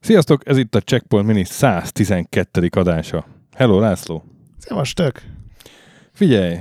Sziasztok, 0.00 0.48
ez 0.48 0.56
itt 0.56 0.74
a 0.74 0.80
Checkpoint 0.80 1.26
Mini 1.26 1.44
112. 1.44 2.68
adása. 2.70 3.26
Hello, 3.56 3.80
László! 3.80 4.24
Szevastok! 4.58 5.22
Figyelj, 6.12 6.56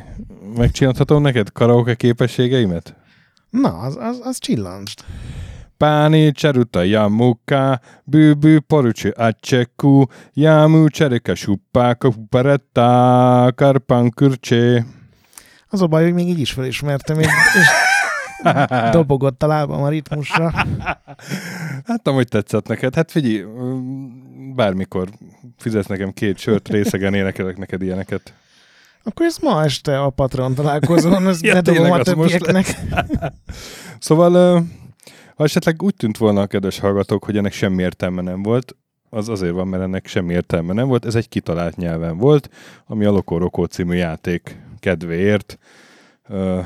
megcsinálhatom 0.56 1.22
neked 1.22 1.52
karaoke 1.52 1.96
képességeimet? 1.96 2.96
Na, 3.50 3.70
az, 3.70 3.98
az, 4.00 4.22
az 4.24 4.38
csillancsd. 4.38 5.00
Páni 5.78 6.32
cseruta 6.32 6.82
jamuka, 6.82 7.80
bűbű 8.04 8.60
porucső 8.60 9.10
acsekú, 9.10 10.04
jámú 10.34 10.88
csereke 10.88 11.36
suppáka 11.36 12.10
puperetta, 12.10 13.52
karpan 13.56 14.10
kürcsé. 14.10 14.84
Az 15.70 15.82
a 15.82 15.88
baj, 15.88 16.04
hogy 16.04 16.14
még 16.14 16.28
így 16.28 16.40
is 16.40 16.52
felismertem, 16.52 17.20
és, 17.20 17.28
és 17.28 17.68
dobogott 18.92 19.44
a 19.44 19.48
lábam 19.48 19.84
a 19.84 19.90
ritmusra. 19.90 20.52
Hát 21.86 22.08
amúgy 22.08 22.28
tetszett 22.28 22.68
neked. 22.68 22.96
Hát 22.96 23.12
figyelj, 23.12 23.46
bármikor 24.56 25.10
fizetsz 25.58 25.88
nekem 25.88 26.12
két 26.12 26.38
sört, 26.38 26.70
részegen 26.70 27.14
énekelek 27.14 27.58
neked 27.58 27.82
ilyeneket. 27.82 28.34
Akkor 29.04 29.26
ez 29.26 29.38
ma 29.42 29.64
este 29.64 30.00
a 30.00 30.10
Patron 30.10 30.56
találkozón, 30.56 31.28
ezt 31.28 31.44
Ja, 31.44 31.54
bedobom 31.54 31.92
a 31.92 32.02
többieknek. 32.02 32.66
Szóval, 34.00 34.64
ha 35.38 35.44
esetleg 35.44 35.84
úgy 35.84 35.96
tűnt 35.96 36.18
volna 36.18 36.42
a 36.42 36.48
kedves 36.48 36.80
hallgatók, 36.80 37.24
hogy 37.24 37.38
ennek 37.38 37.52
semmi 37.52 37.82
értelme 37.82 38.22
nem 38.22 38.42
volt, 38.42 38.76
az 39.10 39.30
azért 39.30 39.54
van, 39.54 39.68
mert 39.68 39.84
ennek 39.84 40.08
semmi 40.08 40.34
értelme 40.34 40.74
nem 40.74 40.88
volt. 40.88 41.06
Ez 41.06 41.16
egy 41.16 41.30
kitalált 41.30 41.76
nyelven 41.76 42.18
volt, 42.18 42.50
ami 42.86 43.06
a 43.06 43.12
Loco 43.12 43.38
Roco 43.38 43.66
című 43.66 43.96
játék 43.96 44.58
kedvéért. 44.80 45.60
Ö, 46.28 46.60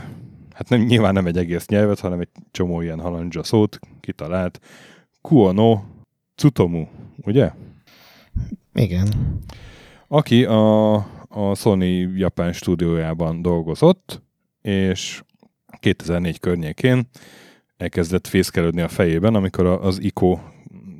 hát 0.53 0.69
nem, 0.69 0.81
nyilván 0.81 1.13
nem 1.13 1.25
egy 1.25 1.37
egész 1.37 1.67
nyelvet, 1.67 1.99
hanem 1.99 2.19
egy 2.19 2.29
csomó 2.51 2.81
ilyen 2.81 2.99
halandzsa 2.99 3.43
szót 3.43 3.79
kitalált. 3.99 4.59
Kuono 5.21 5.81
Tsutomu, 6.35 6.85
ugye? 7.17 7.51
Igen. 8.73 9.07
Aki 10.07 10.45
a, 10.45 10.93
a 11.27 11.55
Sony 11.55 12.17
japán 12.17 12.53
stúdiójában 12.53 13.41
dolgozott, 13.41 14.21
és 14.61 15.23
2004 15.79 16.39
környékén 16.39 17.07
elkezdett 17.81 18.27
fészkelődni 18.27 18.81
a 18.81 18.87
fejében, 18.87 19.35
amikor 19.35 19.65
az 19.65 20.01
ICO 20.01 20.39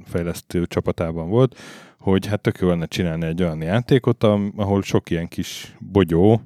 fejlesztő 0.06 0.66
csapatában 0.66 1.30
volt, 1.30 1.60
hogy 2.00 2.26
hát 2.26 2.42
tök 2.42 2.58
jó 2.60 2.68
lenne 2.68 2.86
csinálni 2.86 3.26
egy 3.26 3.42
olyan 3.42 3.62
játékot, 3.62 4.24
ahol 4.56 4.82
sok 4.82 5.10
ilyen 5.10 5.28
kis 5.28 5.76
bogyó 5.80 6.42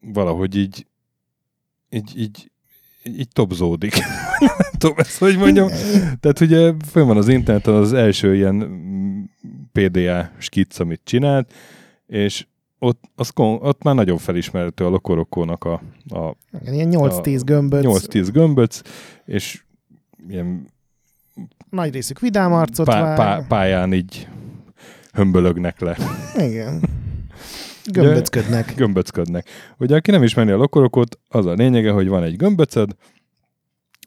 valahogy 0.00 0.56
így 0.56 0.86
így, 1.90 2.12
így, 2.16 2.50
így 3.02 3.28
topzódik. 3.32 3.94
Nem 4.38 4.70
tudom 4.78 4.96
ezt, 4.98 5.18
hogy 5.18 5.36
mondjam. 5.36 5.68
Tehát 6.20 6.40
ugye 6.40 6.72
fönn 6.90 7.06
van 7.06 7.16
az 7.16 7.28
interneten 7.28 7.74
az 7.74 7.92
első 7.92 8.34
ilyen 8.34 8.54
mm, 8.54 9.22
PDA 9.72 10.30
skic, 10.38 10.78
amit 10.78 11.00
csinált, 11.04 11.52
és 12.06 12.46
ott, 12.78 13.02
az, 13.14 13.30
ott 13.36 13.82
már 13.82 13.94
nagyon 13.94 14.18
felismerhető 14.18 14.84
a 14.84 14.88
Lokorokónak 14.88 15.64
a, 15.64 15.72
a 16.08 16.36
Igen, 16.60 16.74
Ilyen 16.74 16.88
8-10 16.92 17.40
gömböt, 17.44 17.84
8-10 17.86 18.28
gömböc, 18.32 18.80
és 19.24 19.64
ilyen 20.28 20.66
nagy 21.70 21.92
részük 21.92 22.20
vidám 22.20 22.52
arcot 22.52 22.86
pá, 22.86 23.00
vár. 23.02 23.16
pá, 23.16 23.44
pályán 23.48 23.92
így 23.92 24.28
hömbölögnek 25.12 25.80
le, 25.80 25.96
Igen. 26.36 26.80
Gömböcködnek. 27.92 28.74
gömböcködnek. 28.76 29.48
Ugye, 29.78 29.96
aki 29.96 30.10
nem 30.10 30.22
ismeri 30.22 30.50
a 30.50 30.56
lokorokot, 30.56 31.18
az 31.28 31.46
a 31.46 31.52
lényege, 31.52 31.90
hogy 31.90 32.08
van 32.08 32.22
egy 32.22 32.36
gömböcöd, 32.36 32.96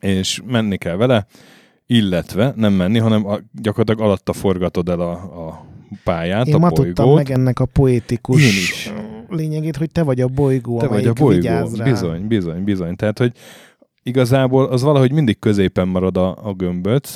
és 0.01 0.41
menni 0.45 0.77
kell 0.77 0.95
vele, 0.95 1.25
illetve 1.85 2.53
nem 2.55 2.73
menni, 2.73 2.97
hanem 2.99 3.25
a, 3.27 3.39
gyakorlatilag 3.61 4.07
alatta 4.09 4.33
forgatod 4.33 4.89
el 4.89 4.99
a, 4.99 5.11
a 5.47 5.65
pályát, 6.03 6.47
Én 6.47 6.55
a 6.55 6.57
ma 6.57 6.71
tudtam 6.71 7.05
bolygót. 7.05 7.27
meg 7.27 7.37
ennek 7.37 7.59
a 7.59 7.65
poétikus 7.65 8.41
Én 8.41 8.47
is. 8.47 8.91
lényegét, 9.29 9.75
hogy 9.75 9.91
te 9.91 10.03
vagy 10.03 10.21
a 10.21 10.27
bolygó, 10.27 10.79
Te 10.79 10.87
vagy 10.87 11.07
a 11.07 11.13
bolygó. 11.13 11.69
Bizony, 11.83 12.27
bizony, 12.27 12.63
bizony. 12.63 12.95
Tehát, 12.95 13.17
hogy 13.17 13.31
igazából 14.03 14.65
az 14.65 14.81
valahogy 14.81 15.11
mindig 15.11 15.39
középen 15.39 15.87
marad 15.87 16.17
a, 16.17 16.47
a 16.47 16.53
gömböc, 16.53 17.15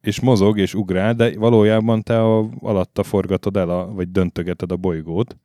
és 0.00 0.20
mozog, 0.20 0.58
és 0.58 0.74
ugrál, 0.74 1.14
de 1.14 1.38
valójában 1.38 2.02
te 2.02 2.22
a, 2.22 2.48
alatta 2.60 3.02
forgatod 3.02 3.56
el, 3.56 3.70
a, 3.70 3.92
vagy 3.92 4.10
döntögeted 4.10 4.72
a 4.72 4.76
bolygót. 4.76 5.36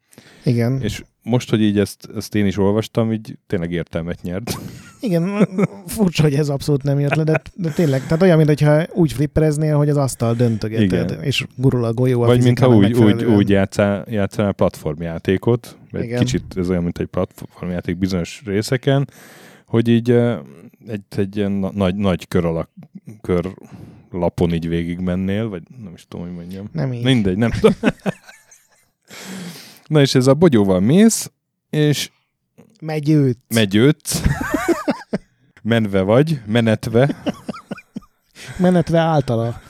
Igen. 0.43 0.81
És 0.81 1.03
most, 1.23 1.49
hogy 1.49 1.61
így 1.61 1.79
ezt, 1.79 2.09
ezt 2.15 2.35
én 2.35 2.45
is 2.45 2.57
olvastam, 2.57 3.11
így 3.11 3.37
tényleg 3.47 3.71
értelmet 3.71 4.21
nyert. 4.21 4.59
Igen, 5.01 5.47
furcsa, 5.85 6.23
hogy 6.23 6.33
ez 6.33 6.49
abszolút 6.49 6.83
nem 6.83 6.99
jött 6.99 7.15
le, 7.15 7.23
de, 7.23 7.41
de 7.55 7.69
tényleg, 7.69 8.01
tehát 8.01 8.21
olyan, 8.21 8.37
mintha 8.37 8.85
úgy 8.93 9.13
flippereznél, 9.13 9.77
hogy 9.77 9.89
az 9.89 9.97
asztal 9.97 10.33
döntögeted, 10.33 11.11
Igen. 11.11 11.23
és 11.23 11.45
gurul 11.55 11.83
a 11.83 11.93
golyó 11.93 12.21
a 12.21 12.25
Vagy 12.25 12.43
mintha 12.43 12.67
úgy, 12.67 12.93
úgy, 12.93 13.23
úgy 13.23 13.49
játszál, 13.49 14.05
játszál 14.09 14.51
platformjátékot, 14.51 15.77
Igen. 15.91 16.19
kicsit 16.19 16.43
ez 16.55 16.69
olyan, 16.69 16.83
mint 16.83 16.97
egy 16.99 17.07
platformjáték 17.07 17.97
bizonyos 17.97 18.41
részeken, 18.45 19.07
hogy 19.69 19.87
így 19.87 20.09
egy, 20.87 21.01
egy 21.09 21.35
ilyen 21.37 21.51
na- 21.51 21.71
nagy, 21.73 21.95
nagy 21.95 22.27
kör, 22.27 22.45
alak, 22.45 22.69
kör 23.21 23.53
lapon 24.11 24.53
így 24.53 24.67
végig 24.67 24.99
mennél, 24.99 25.49
vagy 25.49 25.63
nem 25.83 25.93
is 25.93 26.05
tudom, 26.07 26.25
hogy 26.25 26.35
mondjam. 26.35 26.69
Nem 26.71 26.93
így. 26.93 27.03
Mindegy, 27.03 27.37
nem 27.37 27.51
tudom. 27.51 27.73
Na 29.87 30.01
és 30.01 30.15
ez 30.15 30.27
a 30.27 30.33
bogyóval 30.33 30.79
mész, 30.79 31.31
és 31.69 32.11
Megy 32.81 33.09
őt. 33.09 33.39
megyődsz, 33.47 34.21
menve 35.63 36.01
vagy, 36.01 36.41
menetve, 36.45 37.15
Menetve 38.57 38.99
általa. 38.99 39.61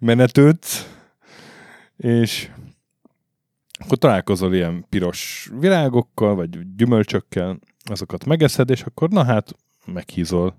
menetődsz, 0.00 0.88
és 1.96 2.50
akkor 3.78 3.98
találkozol 3.98 4.54
ilyen 4.54 4.84
piros 4.88 5.50
virágokkal, 5.58 6.34
vagy 6.34 6.74
gyümölcsökkel, 6.76 7.58
azokat 7.84 8.24
megeszed, 8.24 8.70
és 8.70 8.82
akkor 8.82 9.08
na 9.08 9.24
hát, 9.24 9.54
meghízol. 9.86 10.56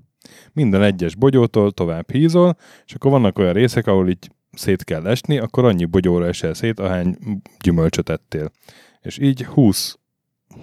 Minden 0.54 0.84
egyes 0.84 1.16
bogyótól 1.16 1.72
tovább 1.72 2.12
hízol, 2.12 2.58
és 2.86 2.94
akkor 2.94 3.12
vannak 3.12 3.40
olyan 3.40 3.54
részek, 3.54 3.88
ahol 3.88 4.10
így 4.10 4.30
szét 4.52 4.84
kell 4.84 5.08
esni, 5.08 5.38
akkor 5.38 5.66
annyi 5.66 5.86
bogyóra 5.86 6.28
esel 6.28 6.54
szét, 6.54 6.80
ahány 6.80 7.18
gyümölcsöt 7.64 8.10
ettél. 8.10 8.52
És 9.02 9.18
így 9.18 9.44
20 9.46 9.96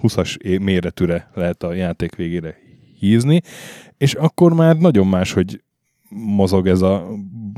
20-as 0.01 0.37
é- 0.37 0.59
méretűre 0.59 1.29
lehet 1.33 1.63
a 1.63 1.73
játék 1.73 2.15
végére 2.15 2.57
hízni, 2.99 3.41
és 3.97 4.13
akkor 4.13 4.53
már 4.53 4.77
nagyon 4.77 5.07
más, 5.07 5.33
hogy 5.33 5.61
mozog 6.09 6.67
ez 6.67 6.81
a 6.81 7.07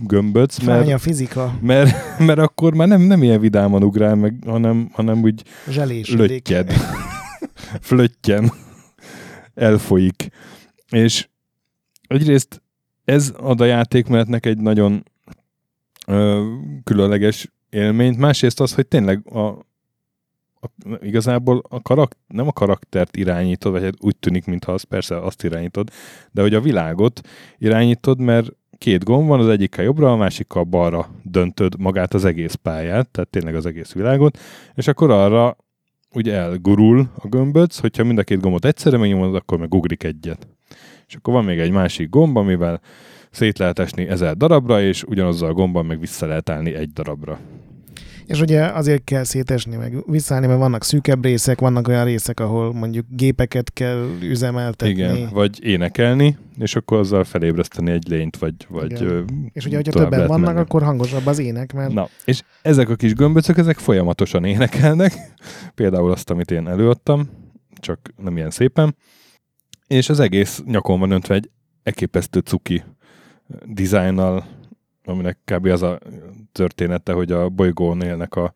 gömböc, 0.03 0.59
mert, 0.59 0.83
Fány 0.83 0.93
a 0.93 0.97
fizika. 0.97 1.57
mert, 1.61 2.19
mert 2.19 2.39
akkor 2.39 2.73
már 2.73 2.87
nem, 2.87 3.01
nem 3.01 3.23
ilyen 3.23 3.39
vidáman 3.39 3.83
ugrál 3.83 4.15
meg, 4.15 4.35
hanem, 4.45 4.89
hanem 4.93 5.21
úgy 5.23 5.43
Zselésödik. 5.69 6.29
löttyed. 6.29 6.73
Flöttyen. 7.81 8.51
Elfolyik. 9.53 10.29
És 10.89 11.27
egyrészt 12.07 12.61
ez 13.05 13.33
ad 13.37 13.61
a 13.61 13.65
játékmenetnek 13.65 14.45
egy 14.45 14.57
nagyon 14.57 15.03
ö, 16.07 16.53
különleges 16.83 17.51
élményt, 17.69 18.17
másrészt 18.17 18.59
az, 18.59 18.73
hogy 18.73 18.87
tényleg 18.87 19.33
a, 19.33 19.47
a, 20.59 20.69
igazából 21.01 21.61
a 21.69 21.81
karak, 21.81 22.17
nem 22.27 22.47
a 22.47 22.51
karaktert 22.51 23.17
irányítod, 23.17 23.71
vagy 23.71 23.83
hát 23.83 23.93
úgy 23.99 24.15
tűnik, 24.15 24.45
mintha 24.45 24.71
az 24.71 24.83
persze 24.83 25.17
azt 25.17 25.43
irányítod, 25.43 25.89
de 26.31 26.41
hogy 26.41 26.53
a 26.53 26.61
világot 26.61 27.21
irányítod, 27.57 28.19
mert 28.19 28.51
két 28.77 29.03
gomb 29.03 29.27
van, 29.27 29.39
az 29.39 29.47
egyikkel 29.47 29.83
jobbra, 29.83 30.11
a 30.11 30.15
másikkal 30.15 30.63
balra 30.63 31.09
döntöd 31.23 31.79
magát 31.79 32.13
az 32.13 32.25
egész 32.25 32.53
pályát, 32.53 33.09
tehát 33.09 33.29
tényleg 33.29 33.55
az 33.55 33.65
egész 33.65 33.91
világot, 33.91 34.39
és 34.73 34.87
akkor 34.87 35.11
arra 35.11 35.57
ugye 36.13 36.33
elgurul 36.33 37.09
a 37.15 37.27
gömböc, 37.27 37.79
hogyha 37.79 38.03
mind 38.03 38.17
a 38.17 38.23
két 38.23 38.39
gombot 38.41 38.65
egyszerre 38.65 38.97
megnyomod, 38.97 39.35
akkor 39.35 39.57
meg 39.57 39.73
ugrik 39.73 40.03
egyet. 40.03 40.47
És 41.07 41.15
akkor 41.15 41.33
van 41.33 41.43
még 41.43 41.59
egy 41.59 41.71
másik 41.71 42.09
gomb, 42.09 42.37
amivel 42.37 42.81
szét 43.31 43.57
lehet 43.57 43.79
esni 43.79 44.07
ezer 44.07 44.37
darabra, 44.37 44.81
és 44.81 45.03
ugyanazzal 45.03 45.49
a 45.49 45.53
gombbal 45.53 45.83
meg 45.83 45.99
vissza 45.99 46.25
lehet 46.25 46.49
állni 46.49 46.73
egy 46.73 46.91
darabra. 46.91 47.39
És 48.31 48.41
ugye 48.41 48.65
azért 48.65 49.03
kell 49.03 49.23
szétesni, 49.23 49.75
meg 49.75 49.95
visszaállni, 50.05 50.47
mert 50.47 50.59
vannak 50.59 50.83
szűkebb 50.83 51.23
részek, 51.23 51.59
vannak 51.59 51.87
olyan 51.87 52.05
részek, 52.05 52.39
ahol 52.39 52.73
mondjuk 52.73 53.05
gépeket 53.09 53.73
kell 53.73 54.07
üzemeltetni. 54.21 54.93
Igen, 54.93 55.29
vagy 55.31 55.63
énekelni, 55.63 56.37
és 56.57 56.75
akkor 56.75 56.97
azzal 56.97 57.23
felébreszteni 57.23 57.91
egy 57.91 58.07
lényt, 58.07 58.37
vagy, 58.37 58.53
vagy 58.69 58.93
ö, 59.03 59.21
És 59.53 59.65
ugye, 59.65 59.75
hogyha 59.75 59.91
többen 59.91 60.27
vannak, 60.27 60.45
menni. 60.45 60.59
akkor 60.59 60.83
hangosabb 60.83 61.25
az 61.25 61.39
ének, 61.39 61.73
mert 61.73 61.93
Na, 61.93 62.07
és 62.25 62.41
ezek 62.61 62.89
a 62.89 62.95
kis 62.95 63.13
gömböcök, 63.13 63.57
ezek 63.57 63.77
folyamatosan 63.77 64.45
énekelnek, 64.45 65.13
például 65.75 66.11
azt, 66.11 66.29
amit 66.29 66.51
én 66.51 66.67
előadtam, 66.67 67.29
csak 67.79 67.99
nem 68.17 68.37
ilyen 68.37 68.49
szépen, 68.49 68.95
és 69.87 70.09
az 70.09 70.19
egész 70.19 70.61
nyakon 70.65 70.99
van 70.99 71.11
öntve 71.11 71.35
egy 71.35 71.49
elképesztő 71.83 72.39
cuki 72.39 72.83
dizájnnal, 73.65 74.45
aminek 75.05 75.37
kb. 75.45 75.65
az 75.65 75.81
a 75.81 75.99
története, 76.51 77.13
hogy 77.13 77.31
a 77.31 77.49
bolygón 77.49 78.01
élnek 78.01 78.35
a, 78.35 78.53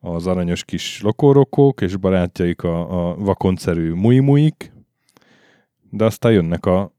az 0.00 0.26
aranyos 0.26 0.64
kis 0.64 1.02
lokórokók, 1.02 1.80
és 1.80 1.96
barátjaik 1.96 2.62
a, 2.62 3.08
a 3.10 3.14
vakoncerű 3.14 3.92
muimuik, 3.92 4.72
de 5.90 6.04
aztán 6.04 6.32
jönnek 6.32 6.66
a, 6.66 6.92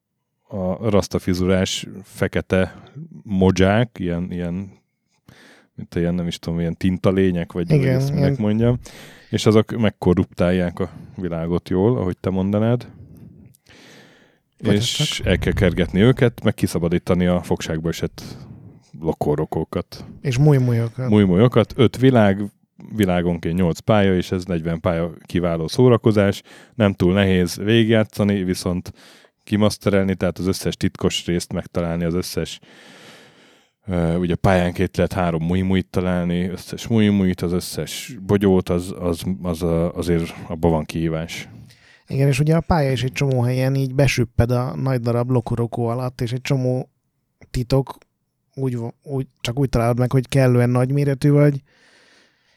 a 0.47 0.89
rastafizurás 0.89 1.87
fekete 2.03 2.83
modzsák, 3.23 3.99
ilyen, 3.99 4.31
ilyen 4.31 4.77
mint 5.77 5.95
ilyen, 5.95 6.13
nem 6.13 6.27
is 6.27 6.39
tudom, 6.39 6.59
ilyen 6.59 6.77
tintalények, 6.77 7.51
vagy 7.51 7.71
Igen, 7.71 7.95
ezt 7.95 8.13
minek 8.13 8.37
mondjam, 8.37 8.79
és 9.29 9.45
azok 9.45 9.77
megkorruptálják 9.77 10.79
a 10.79 10.89
világot 11.15 11.69
jól, 11.69 11.97
ahogy 11.97 12.17
te 12.17 12.29
mondanád. 12.29 12.87
És 14.57 14.67
Fogyasztak. 14.67 15.25
el 15.27 15.37
kell 15.37 15.53
kergetni 15.53 16.01
őket, 16.01 16.43
meg 16.43 16.53
kiszabadítani 16.53 17.25
a 17.25 17.41
fogságba 17.41 17.89
esett 17.89 18.23
lokórokokat, 19.01 20.05
És 20.21 20.37
mújmújokat. 20.37 21.09
mújmújokat. 21.09 21.73
Öt 21.75 21.97
világ, 21.97 22.41
világonként 22.95 23.57
8 23.57 23.79
pálya, 23.79 24.15
és 24.15 24.31
ez 24.31 24.45
40 24.45 24.79
pálya 24.79 25.11
kiváló 25.25 25.67
szórakozás. 25.67 26.41
Nem 26.75 26.93
túl 26.93 27.13
nehéz 27.13 27.55
végigjátszani, 27.55 28.43
viszont 28.43 28.93
kimaszterelni, 29.43 30.15
tehát 30.15 30.37
az 30.37 30.47
összes 30.47 30.75
titkos 30.75 31.25
részt 31.25 31.53
megtalálni, 31.53 32.03
az 32.03 32.13
összes 32.13 32.59
Uh, 33.89 34.19
ugye 34.19 34.35
pályánként 34.35 34.97
lehet 34.97 35.13
három 35.13 35.43
muimuit 35.43 35.87
találni, 35.89 36.47
összes 36.47 36.87
muimuit, 36.87 37.41
az 37.41 37.51
összes 37.51 38.17
bogyót, 38.25 38.69
az, 38.69 38.95
az, 38.99 39.23
az 39.41 39.63
a, 39.63 39.93
azért 39.93 40.33
abban 40.47 40.71
van 40.71 40.83
kihívás. 40.83 41.49
Igen, 42.07 42.27
és 42.27 42.39
ugye 42.39 42.55
a 42.55 42.61
pálya 42.61 42.91
is 42.91 43.03
egy 43.03 43.11
csomó 43.11 43.41
helyen 43.41 43.75
így 43.75 43.95
besüpped 43.95 44.51
a 44.51 44.75
nagy 44.75 44.99
darab 44.99 45.29
lokorokó 45.29 45.87
alatt, 45.87 46.21
és 46.21 46.31
egy 46.31 46.41
csomó 46.41 46.89
titok 47.51 47.97
úgy, 48.57 48.77
úgy, 49.03 49.27
csak 49.41 49.59
úgy 49.59 49.69
találod 49.69 49.99
meg, 49.99 50.11
hogy 50.11 50.27
kellően 50.27 50.69
nagyméretű 50.69 51.29
vagy, 51.29 51.61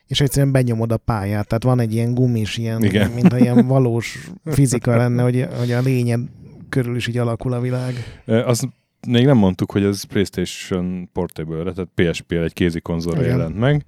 és 0.06 0.20
egyszerűen 0.20 0.52
benyomod 0.52 0.92
a 0.92 0.96
pályát. 0.96 1.46
Tehát 1.46 1.62
van 1.62 1.80
egy 1.80 1.94
ilyen 1.94 2.14
gumis, 2.14 2.56
ilyen, 2.56 2.82
Igen. 2.82 3.10
mintha 3.10 3.38
ilyen 3.38 3.66
valós 3.76 4.30
fizika 4.44 4.96
lenne, 4.96 5.22
hogy, 5.22 5.46
hogy 5.58 5.72
a 5.72 5.80
lényed 5.80 6.20
körül 6.68 6.96
is 6.96 7.06
így 7.06 7.18
alakul 7.18 7.52
a 7.52 7.60
világ. 7.60 8.22
Azt 8.26 8.68
még 9.06 9.24
nem 9.24 9.36
mondtuk, 9.36 9.72
hogy 9.72 9.84
ez 9.84 10.04
PlayStation 10.04 11.10
Portable-re, 11.12 11.72
tehát 11.72 11.90
PSP-re 11.94 12.42
egy 12.42 12.52
kézi 12.52 12.80
konzolra 12.80 13.20
Igen. 13.20 13.36
jelent 13.36 13.58
meg, 13.58 13.84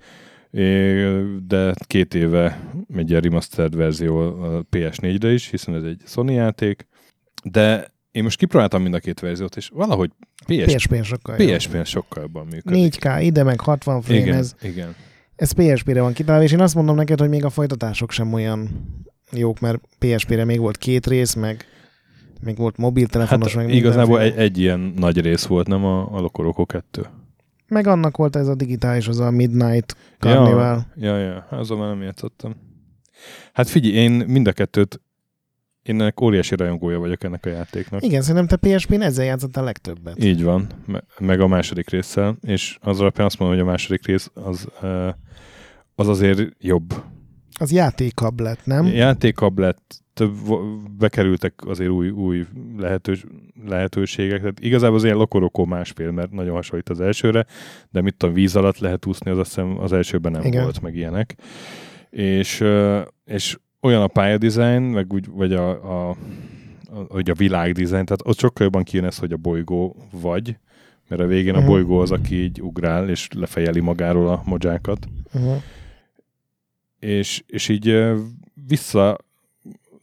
de 1.47 1.75
két 1.87 2.15
éve 2.15 2.71
egy 2.95 3.11
ilyen 3.11 3.23
remastered 3.23 3.77
verzió 3.77 4.19
a 4.19 4.65
PS4-re 4.71 5.33
is, 5.33 5.51
hiszen 5.51 5.75
ez 5.75 5.83
egy 5.83 6.01
Sony 6.07 6.31
játék, 6.31 6.87
de 7.45 7.92
én 8.13 8.23
most 8.23 8.39
kipróbáltam 8.39 8.83
mind 8.83 8.95
a 8.95 8.99
két 8.99 9.21
verziót, 9.21 9.57
és 9.57 9.71
valahogy 9.75 10.11
PS, 10.47 10.75
PSP-n 10.75 11.03
sokkal. 11.03 11.37
PSP-n 11.37 11.85
sokkal 11.85 12.23
jobban 12.23 12.47
működik. 12.47 12.95
4K, 12.95 13.19
ide 13.21 13.43
meg 13.43 13.61
60 13.61 14.01
frame, 14.01 14.21
igen, 14.21 14.37
ez, 14.37 14.55
igen. 14.63 14.95
ez 15.37 15.53
PSP-re 15.53 16.01
van 16.01 16.13
kitalálva, 16.13 16.45
és 16.45 16.53
én 16.53 16.61
azt 16.61 16.75
mondom 16.75 16.97
neked, 16.97 17.19
hogy 17.19 17.29
még 17.29 17.45
a 17.45 17.51
folytatások 17.51 18.11
sem 18.11 18.33
olyan 18.33 18.69
jók, 19.31 19.61
mert 19.61 19.81
PSP-re 19.99 20.45
még 20.45 20.59
volt 20.59 20.77
két 20.77 21.07
rész, 21.07 21.35
meg 21.35 21.67
még 22.41 22.57
volt 22.57 22.77
mobiltelefonos, 22.77 23.55
Hát 23.55 23.65
meg 23.65 23.75
igazából 23.75 24.21
egy, 24.21 24.37
egy 24.37 24.59
ilyen 24.59 24.93
nagy 24.97 25.21
rész 25.21 25.45
volt, 25.45 25.67
nem 25.67 25.85
a, 25.85 26.17
a 26.17 26.21
Lokoroko 26.21 26.67
2. 26.67 27.07
Meg 27.69 27.87
annak 27.87 28.17
volt 28.17 28.37
ez 28.37 28.49
a 28.49 28.55
digitális, 28.55 29.09
az 29.09 29.21
a 29.21 29.31
Midnight 29.31 29.97
Carnival. 30.19 30.87
Ja, 30.97 31.19
ja, 31.19 31.27
ja, 31.27 31.47
azon 31.51 31.79
már 31.79 31.89
nem 31.89 32.03
játszottam. 32.03 32.55
Hát 33.53 33.69
figyelj, 33.69 33.95
én 33.95 34.11
mind 34.11 34.47
a 34.47 34.53
kettőt, 34.53 35.01
én 35.83 36.01
ennek 36.01 36.21
óriási 36.21 36.57
rajongója 36.57 36.99
vagyok 36.99 37.25
ennek 37.25 37.47
a 37.47 37.49
játéknak. 37.49 38.03
Igen, 38.03 38.23
szerintem 38.23 38.59
te 38.59 38.69
PSP-n 38.69 39.01
ezzel 39.01 39.25
játszottál 39.25 39.65
legtöbbet. 39.65 40.25
Így 40.25 40.43
van, 40.43 40.67
me- 40.87 41.05
meg 41.19 41.41
a 41.41 41.47
második 41.47 41.91
résszel, 41.91 42.37
és 42.41 42.79
az 42.81 43.01
alapján 43.01 43.27
azt 43.27 43.39
mondom, 43.39 43.59
hogy 43.59 43.67
a 43.67 43.71
második 43.71 44.07
rész 44.07 44.31
az, 44.35 44.69
az 45.95 46.09
azért 46.09 46.53
jobb. 46.59 46.95
Az 47.59 47.73
játékabb 47.73 48.41
lett, 48.41 48.65
nem? 48.65 48.87
Játékabb 48.87 49.59
lett, 49.59 50.03
több, 50.15 50.33
bekerültek 50.99 51.55
azért 51.67 51.91
új, 51.91 52.09
új 52.09 52.47
lehetős, 52.77 53.25
lehetőségek. 53.67 54.39
Tehát 54.39 54.61
igazából 54.61 54.97
az 54.97 55.05
ilyen 55.05 55.17
lokorokó 55.17 55.65
másfél, 55.65 56.11
mert 56.11 56.31
nagyon 56.31 56.55
hasonlít 56.55 56.89
az 56.89 57.01
elsőre, 57.01 57.47
de 57.91 58.01
mit 58.01 58.17
tudom, 58.17 58.35
víz 58.35 58.57
alatt 58.57 58.79
lehet 58.79 59.07
úszni, 59.07 59.31
az 59.31 59.39
azt 59.39 59.55
hiszem 59.55 59.79
az 59.79 59.93
elsőben 59.93 60.33
nem 60.33 60.43
Igen. 60.43 60.63
volt, 60.63 60.81
meg 60.81 60.97
ilyenek. 60.97 61.35
És, 62.11 62.65
és 63.25 63.57
olyan 63.83 64.03
a 64.03 64.07
pályadizájn, 64.07 64.83
meg 64.83 65.13
úgy, 65.13 65.27
vagy 65.31 65.53
a, 65.53 65.69
a, 65.71 66.09
a, 66.11 66.17
hogy 67.09 67.31
a 67.31 67.35
világdizájn, 67.35 68.05
tehát 68.05 68.21
ott 68.27 68.39
sokkal 68.39 68.65
jobban 68.65 68.83
kijön 68.83 69.05
ez, 69.05 69.19
hogy 69.19 69.33
a 69.33 69.37
bolygó 69.37 69.97
vagy, 70.11 70.57
mert 71.09 71.23
a 71.23 71.27
végén 71.27 71.55
a 71.55 71.59
Mhm. 71.59 71.67
bolygó 71.67 71.99
az, 71.99 72.11
aki 72.11 72.43
így 72.43 72.61
ugrál, 72.63 73.09
és 73.09 73.29
lefejeli 73.35 73.81
magáról 73.81 74.29
a 74.29 74.43
modzsákat 74.45 75.09
Uh-huh. 75.35 75.63
és, 76.99 77.43
és 77.47 77.69
így 77.69 77.87
vissza, 78.69 79.19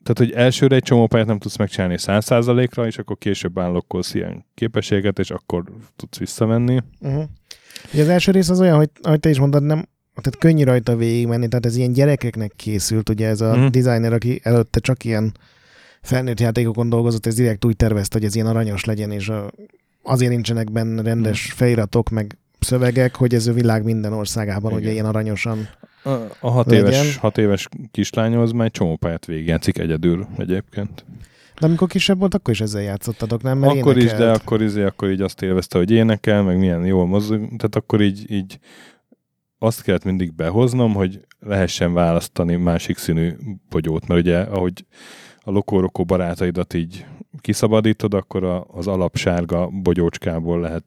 tehát 0.04 0.18
hogy 0.18 0.31
elsőre 0.31 0.76
egy 0.76 0.84
csomó 0.84 1.08
pályát 1.08 1.28
nem 1.28 1.38
tudsz 1.40 1.58
megcsinálni 1.58 1.96
100%-ra, 1.98 2.86
és 2.86 2.98
akkor 2.98 3.18
később 3.18 3.60
állokkolsz 3.60 4.14
ilyen 4.14 4.46
képességet, 4.54 5.20
és 5.20 5.31
akkor 5.31 5.64
tudsz 5.96 6.18
visszamenni. 6.18 6.80
Uh-huh. 7.00 7.24
Ugye 7.94 8.02
az 8.02 8.08
első 8.08 8.31
rész 8.31 8.50
az 8.50 8.60
olyan, 8.60 8.78
hogy 8.78 8.90
ahogy 9.02 9.20
te 9.20 9.30
is 9.30 9.40
mondtad, 9.40 9.64
nem, 9.64 9.86
tehát 10.21 10.38
könnyű 10.39 10.63
rajta 10.63 10.95
végigmenni, 10.95 11.48
tehát 11.48 11.66
ez 11.66 11.75
ilyen 11.75 11.92
gyerekeknek 11.94 12.51
készült, 12.56 13.10
ugye 13.10 13.27
ez 13.27 13.42
a 13.42 13.50
uh-huh. 13.50 13.68
designer, 13.68 14.13
aki 14.13 14.39
előtte 14.44 14.80
csak 14.80 15.04
ilyen 15.04 15.31
felnőtt 16.01 16.39
játékokon 16.39 16.89
dolgozott, 16.89 17.25
ez 17.25 17.36
direkt 17.36 17.66
úgy 17.66 17.75
tervezte, 17.75 18.18
hogy 18.18 18.27
ez 18.27 18.36
ilyen 18.36 18.48
aranyos 18.48 18.86
legyen, 18.86 19.12
és 19.12 19.30
a, 19.30 19.51
azért 20.04 20.31
nincsenek 20.31 20.71
benne 20.71 21.01
rendes 21.01 21.48
Mhm. 21.48 21.57
feliratok, 21.57 22.10
meg 22.10 22.38
szövegek, 22.60 23.16
hogy 23.16 23.33
ez 23.33 23.48
a 23.48 23.54
világ 23.54 23.83
minden 23.83 24.13
országában 24.13 24.71
Igen. 24.71 24.83
ugye 24.83 24.92
ilyen 24.92 25.06
aranyosan. 25.06 25.69
A, 26.04 26.10
a 26.39 26.50
hat, 26.50 26.66
Legyen. 26.66 26.86
éves, 26.86 27.18
hat 27.18 27.38
éves 27.38 27.68
kislányom 27.92 28.42
az 28.42 28.51
már 28.51 28.66
egy 28.66 28.71
csomó 28.71 28.95
pályát 28.95 29.25
végigjátszik 29.25 29.77
egyedül 29.77 30.27
egyébként. 30.38 31.06
De 31.60 31.66
amikor 31.66 31.88
kisebb 31.88 32.19
volt, 32.19 32.33
akkor 32.33 32.54
is 32.54 32.62
ezzel 32.62 32.81
játszottatok, 32.81 33.42
nem? 33.42 33.57
Mert 33.57 33.77
akkor 33.80 33.98
is, 33.98 34.04
de 34.04 34.10
énekelt. 34.10 34.38
akkor, 34.38 34.62
izé, 34.62 34.83
akkor 34.83 35.10
így 35.10 35.21
azt 35.21 35.42
élvezte, 35.42 35.77
hogy 35.77 35.92
énekel, 35.92 36.44
meg 36.44 36.57
milyen 36.57 36.86
jól 36.86 37.07
mozog, 37.07 37.39
tehát 37.39 37.75
akkor 37.75 38.01
így, 38.01 38.31
így 38.31 38.60
azt 39.59 39.81
kellett 39.81 40.03
mindig 40.03 40.33
behoznom, 40.33 40.94
hogy 40.94 41.19
lehessen 41.39 41.94
választani 41.94 42.56
másik 42.56 42.97
színű 42.97 43.35
bogyót, 43.69 44.07
mert 44.07 44.21
ugye 44.21 44.39
ahogy 44.39 44.85
a 45.39 45.51
lokórokó 45.51 46.03
barátaidat 46.03 46.73
így 46.73 47.06
kiszabadítod, 47.41 48.13
akkor 48.13 48.44
a, 48.44 48.63
az 48.63 48.88
alapsárga 48.88 49.67
bogyócskából 49.67 50.59
lehet 50.59 50.83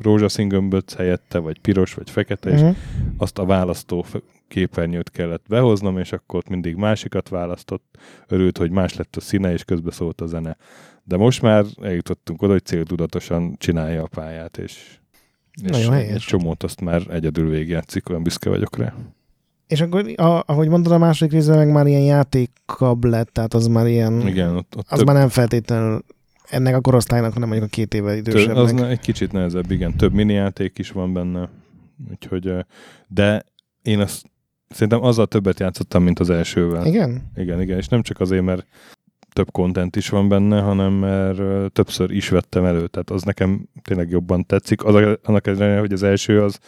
rózsaszín 0.00 0.48
gömböc 0.48 0.94
helyette, 0.94 1.38
vagy 1.38 1.58
piros, 1.58 1.94
vagy 1.94 2.10
fekete, 2.10 2.50
és 2.50 2.60
Uh-huh. 2.60 2.76
azt 3.16 3.38
a 3.38 3.44
választó 3.44 4.04
képernyőt 4.48 5.10
kellett 5.10 5.44
behoznom, 5.48 5.98
és 5.98 6.12
akkor 6.12 6.38
ott 6.38 6.48
mindig 6.48 6.74
másikat 6.74 7.28
választott. 7.28 7.98
Örült, 8.28 8.58
hogy 8.58 8.70
más 8.70 8.94
lett 8.94 9.16
a 9.16 9.20
színe, 9.20 9.52
és 9.52 9.64
közbe 9.64 9.90
szólt 9.90 10.20
a 10.20 10.26
zene. 10.26 10.56
De 11.04 11.16
most 11.16 11.42
már 11.42 11.64
eljutottunk 11.82 12.42
oda, 12.42 12.52
hogy 12.52 12.64
céltudatosan 12.64 13.56
csinálja 13.58 14.02
a 14.02 14.06
pályát, 14.06 14.58
és, 14.58 14.98
és 15.62 15.70
Nagyon 15.70 15.92
helyes. 15.92 16.14
egy 16.14 16.20
csomót 16.20 16.62
azt 16.62 16.80
már 16.80 17.02
egyedül 17.10 17.48
végigjátszik, 17.48 18.08
olyan 18.08 18.22
büszke 18.22 18.48
vagyok 18.48 18.76
rá. 18.76 18.94
És 19.66 19.80
akkor, 19.80 20.04
ahogy 20.46 20.68
mondod, 20.68 20.92
a 20.92 20.98
második 20.98 21.32
részben 21.32 21.56
meg 21.56 21.72
már 21.72 21.86
ilyen 21.86 22.02
játékabb 22.02 23.04
lett, 23.04 23.28
tehát 23.32 23.54
az 23.54 23.66
már 23.66 23.86
ilyen, 23.86 24.26
Igen, 24.26 24.56
ott, 24.56 24.76
ott 24.76 24.86
az 24.88 24.98
több, 24.98 25.06
már 25.06 25.16
nem 25.16 25.28
feltétlenül 25.28 26.04
ennek 26.48 26.74
a 26.74 26.80
korosztálynak, 26.80 27.32
hanem 27.32 27.48
mondjuk 27.48 27.70
a 27.70 27.74
két 27.74 27.94
éve 27.94 28.16
idősebbnek. 28.16 28.56
az 28.56 28.72
egy 28.82 29.00
kicsit 29.00 29.32
nehezebb, 29.32 29.70
igen, 29.70 29.96
több 29.96 30.12
minijáték 30.12 30.78
is 30.78 30.90
van 30.90 31.12
benne, 31.12 31.48
úgyhogy, 32.10 32.52
de 33.08 33.44
én 33.82 34.00
azt 34.00 34.24
szerintem 34.68 35.02
azzal 35.02 35.26
többet 35.26 35.60
játszottam, 35.60 36.02
mint 36.02 36.18
az 36.18 36.30
elsővel. 36.30 36.86
Igen? 36.86 37.30
Igen, 37.36 37.60
igen, 37.60 37.78
és 37.78 37.88
nem 37.88 38.02
csak 38.02 38.20
azért, 38.20 38.42
mert 38.42 38.66
több 39.34 39.50
content 39.50 39.96
is 39.96 40.08
van 40.08 40.28
benne, 40.28 40.60
hanem 40.60 40.92
mert 40.92 41.72
többször 41.72 42.10
is 42.10 42.28
vettem 42.28 42.64
elő, 42.64 42.86
tehát 42.86 43.10
az 43.10 43.22
nekem 43.22 43.68
tényleg 43.82 44.10
jobban 44.10 44.46
tetszik. 44.46 44.84
Az, 44.84 45.18
annak 45.22 45.46
ellenére, 45.46 45.78
hogy 45.78 45.92
az 45.92 46.02
első 46.02 46.42
az, 46.42 46.58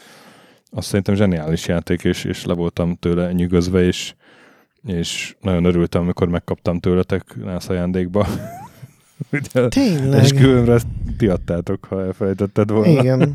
az 0.70 0.84
szerintem 0.84 1.14
zseniális 1.14 1.66
játék, 1.66 2.04
és, 2.04 2.24
és 2.24 2.44
le 2.44 2.54
voltam 2.54 2.94
tőle 2.94 3.32
nyűgözve, 3.32 3.82
és, 3.82 4.14
és 4.86 5.36
nagyon 5.40 5.64
örültem, 5.64 6.02
amikor 6.02 6.28
megkaptam 6.28 6.80
tőletek 6.80 7.36
nász 7.44 7.68
ajándékba. 7.68 8.26
Ugye, 9.32 9.68
Tényleg? 9.68 10.20
esküvőmre 10.20 10.72
ezt 10.72 10.86
ti 11.16 11.28
adtátok, 11.28 11.84
ha 11.84 12.04
elfelejtetted 12.04 12.70
volna. 12.70 13.00
Igen. 13.00 13.34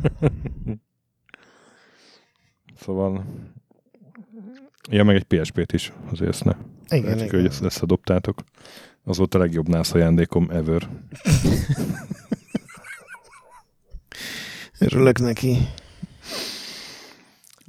Szóval... 2.84 3.24
Ja, 4.90 5.04
meg 5.04 5.16
egy 5.16 5.24
PSP-t 5.24 5.72
is, 5.72 5.92
azért 6.10 6.30
ezt 6.30 6.44
ne. 6.44 6.52
Igen, 6.88 7.18
Csak, 7.18 7.26
igen. 7.26 7.40
hogy 7.40 7.44
ezt, 7.44 7.64
ezt 7.64 7.82
adoptátok. 7.82 8.44
Az 9.04 9.16
volt 9.16 9.34
a 9.34 9.38
legjobb 9.38 9.68
nász 9.68 9.94
ajándékom 9.94 10.48
ever. 10.50 10.88
Örülök 14.78 15.18
neki. 15.18 15.56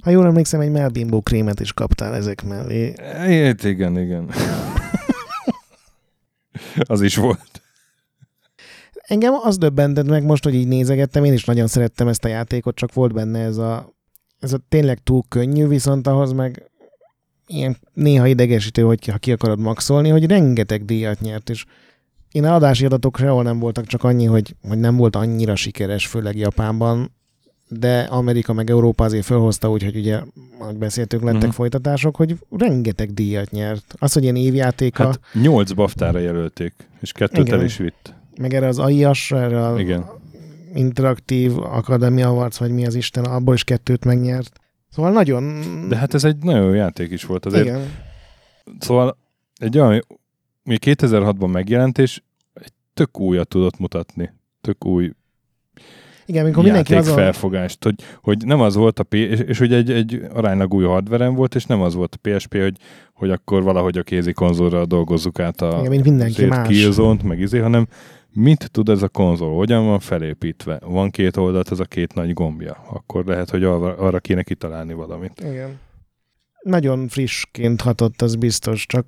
Ha 0.04 0.10
jól 0.10 0.25
emlékszem, 0.25 0.60
egy 0.60 0.72
melbimbó 0.72 1.22
krémet 1.22 1.60
is 1.60 1.74
kaptál 1.74 2.16
ezek 2.16 2.44
mellé. 2.44 2.94
Hát 2.98 3.63
igen, 3.63 4.00
igen. 4.00 4.30
az 6.88 7.02
is 7.02 7.16
volt. 7.16 7.62
Engem 8.94 9.34
az 9.34 9.58
döbbentett 9.58 10.06
meg 10.06 10.24
most, 10.24 10.44
hogy 10.44 10.56
így 10.56 10.68
nézegettem, 10.68 11.24
én 11.24 11.34
is 11.34 11.46
nagyon 11.46 11.68
szerettem 11.68 12.08
ezt 12.08 12.25
a 12.25 12.28
játékot, 12.28 12.75
csak 12.75 12.94
volt 12.94 13.13
benne 13.13 13.40
ez 13.40 13.58
a, 13.58 13.94
ez 14.40 14.54
a 14.54 14.60
tényleg 14.70 15.04
túl 15.04 15.24
könnyű, 15.28 15.68
viszont 15.68 16.08
ahhoz 16.08 16.32
meg 16.32 16.72
ilyen 17.55 17.77
néha 17.93 18.27
idegesítő, 18.27 18.81
hogy 18.81 19.05
ha 19.05 19.17
ki 19.17 19.31
akarod 19.31 19.60
maxolni, 19.60 20.10
hogy 20.10 20.25
rengeteg 20.25 20.86
díjat 20.86 21.19
nyert, 21.19 21.50
és 21.50 21.65
én 22.31 22.45
eladási 22.45 22.86
adatok 22.86 23.17
sehol 23.17 23.43
nem 23.43 23.60
voltak, 23.60 23.86
csak 23.86 24.03
annyi, 24.03 24.25
hogy, 24.25 24.55
hogy 24.67 24.79
nem 24.79 24.95
volt 24.95 25.15
annyira 25.15 25.55
sikeres, 25.55 26.07
főleg 26.07 26.38
Japánban, 26.38 27.12
de 27.67 28.00
Amerika 28.00 28.53
meg 28.53 28.69
Európa 28.69 29.03
azért 29.03 29.25
felhozta, 29.25 29.69
úgyhogy 29.69 29.95
ugye, 29.95 30.19
ahogy 30.60 30.77
beszéltünk, 30.77 31.24
lettek 31.24 31.39
uh-huh. 31.39 31.53
folytatások, 31.53 32.15
hogy 32.15 32.36
rengeteg 32.50 33.13
díjat 33.13 33.51
nyert. 33.51 33.95
Az, 33.98 34.13
hogy 34.13 34.24
ilyen 34.24 34.36
évjátéka, 34.36 35.03
hát, 35.03 35.19
nyolc 35.33 35.72
baftára 35.72 36.19
jelölték, 36.19 36.74
és 37.01 37.12
kettőt 37.12 37.48
Igen. 37.48 37.60
el 37.60 37.65
is 37.65 37.77
vitt. 37.77 38.13
meg 38.38 38.53
erre 38.53 38.67
az 38.67 38.79
AIAS, 38.79 39.31
erre 39.31 39.67
a 39.67 39.79
Igen. 39.79 40.05
Interaktív 40.74 41.57
Akadémia 41.57 42.27
Awards, 42.27 42.57
vagy 42.57 42.72
mi 42.72 42.86
az 42.86 42.95
Isten, 42.95 43.24
abból 43.24 43.53
is 43.53 43.63
kettőt 43.63 44.05
megnyert. 44.05 44.60
Szóval 44.94 45.12
nagyon... 45.12 45.62
De 45.90 45.96
hát 45.96 46.14
ez 46.14 46.24
egy 46.24 46.38
nagyon 46.38 46.66
jó 46.66 46.74
játék 46.74 47.12
is 47.12 47.24
volt 47.24 47.46
azért. 47.46 47.66
igen. 47.66 47.92
Szóval 48.80 49.18
egy 49.56 49.80
olyan, 49.80 50.06
mi 50.64 50.78
2006-ban 50.82 51.52
megjelent, 51.52 51.98
és 51.98 52.22
egy 52.54 52.74
tök 52.94 53.20
újat 53.20 53.48
tudott 53.48 53.80
mutatni. 53.80 54.34
Tök 54.62 54.86
új 54.86 55.12
Igen, 56.26 56.44
amikor 56.44 56.64
mindenki 56.64 56.96
azon... 56.96 57.18
játékfelfogást, 57.18 57.84
hogy, 57.84 57.96
hogy 58.22 58.46
nem 58.46 58.62
az 58.62 58.76
volt 58.76 59.00
a 59.00 59.04
P, 59.04 59.14
és, 59.14 59.40
és 59.40 59.60
ugye 59.60 59.76
egy, 59.76 59.92
egy 59.92 60.22
aránylag 60.34 60.74
új 60.74 60.84
hardverem 60.84 61.34
volt, 61.34 61.56
és 61.56 61.66
nem 61.66 61.82
az 61.82 61.94
volt 61.94 62.18
a 62.22 62.30
PSP, 62.30 62.58
hogy, 62.58 62.78
hogy 63.14 63.30
akkor 63.30 63.64
valahogy 63.64 63.98
a 63.98 64.04
kézi 64.04 64.34
konzolra 64.34 64.86
dolgozzuk 64.86 65.40
át 65.40 65.62
a 65.62 65.78
Igen, 65.80 65.90
mint 65.90 66.04
mindenki 66.04 66.46
más. 66.46 66.68
Killzone-t, 66.68 67.24
meg 67.24 67.40
izé, 67.40 67.60
hanem 67.60 67.88
mit 68.34 68.72
tud 68.72 68.90
ez 68.90 69.02
a 69.02 69.10
konzol, 69.10 69.56
hogyan 69.56 69.86
van 69.86 70.00
felépítve, 70.00 70.80
van 70.86 71.10
két 71.10 71.38
oldalt, 71.38 71.72
ez 71.72 71.80
a 71.80 71.86
két 71.86 72.13
nagy 72.13 72.34
gombja, 72.34 72.84
akkor 72.90 73.25
lehet, 73.25 73.50
hogy 73.50 73.63
arra, 73.63 73.96
arra 73.98 74.20
kéne 74.20 74.44
kitalálni 74.44 74.94
valamit. 74.94 75.40
Igen. 75.40 75.80
Nagyon 76.62 77.08
frissként 77.08 77.82
hatott, 77.82 78.22
az 78.22 78.36
biztos, 78.36 78.86
csak 78.86 79.06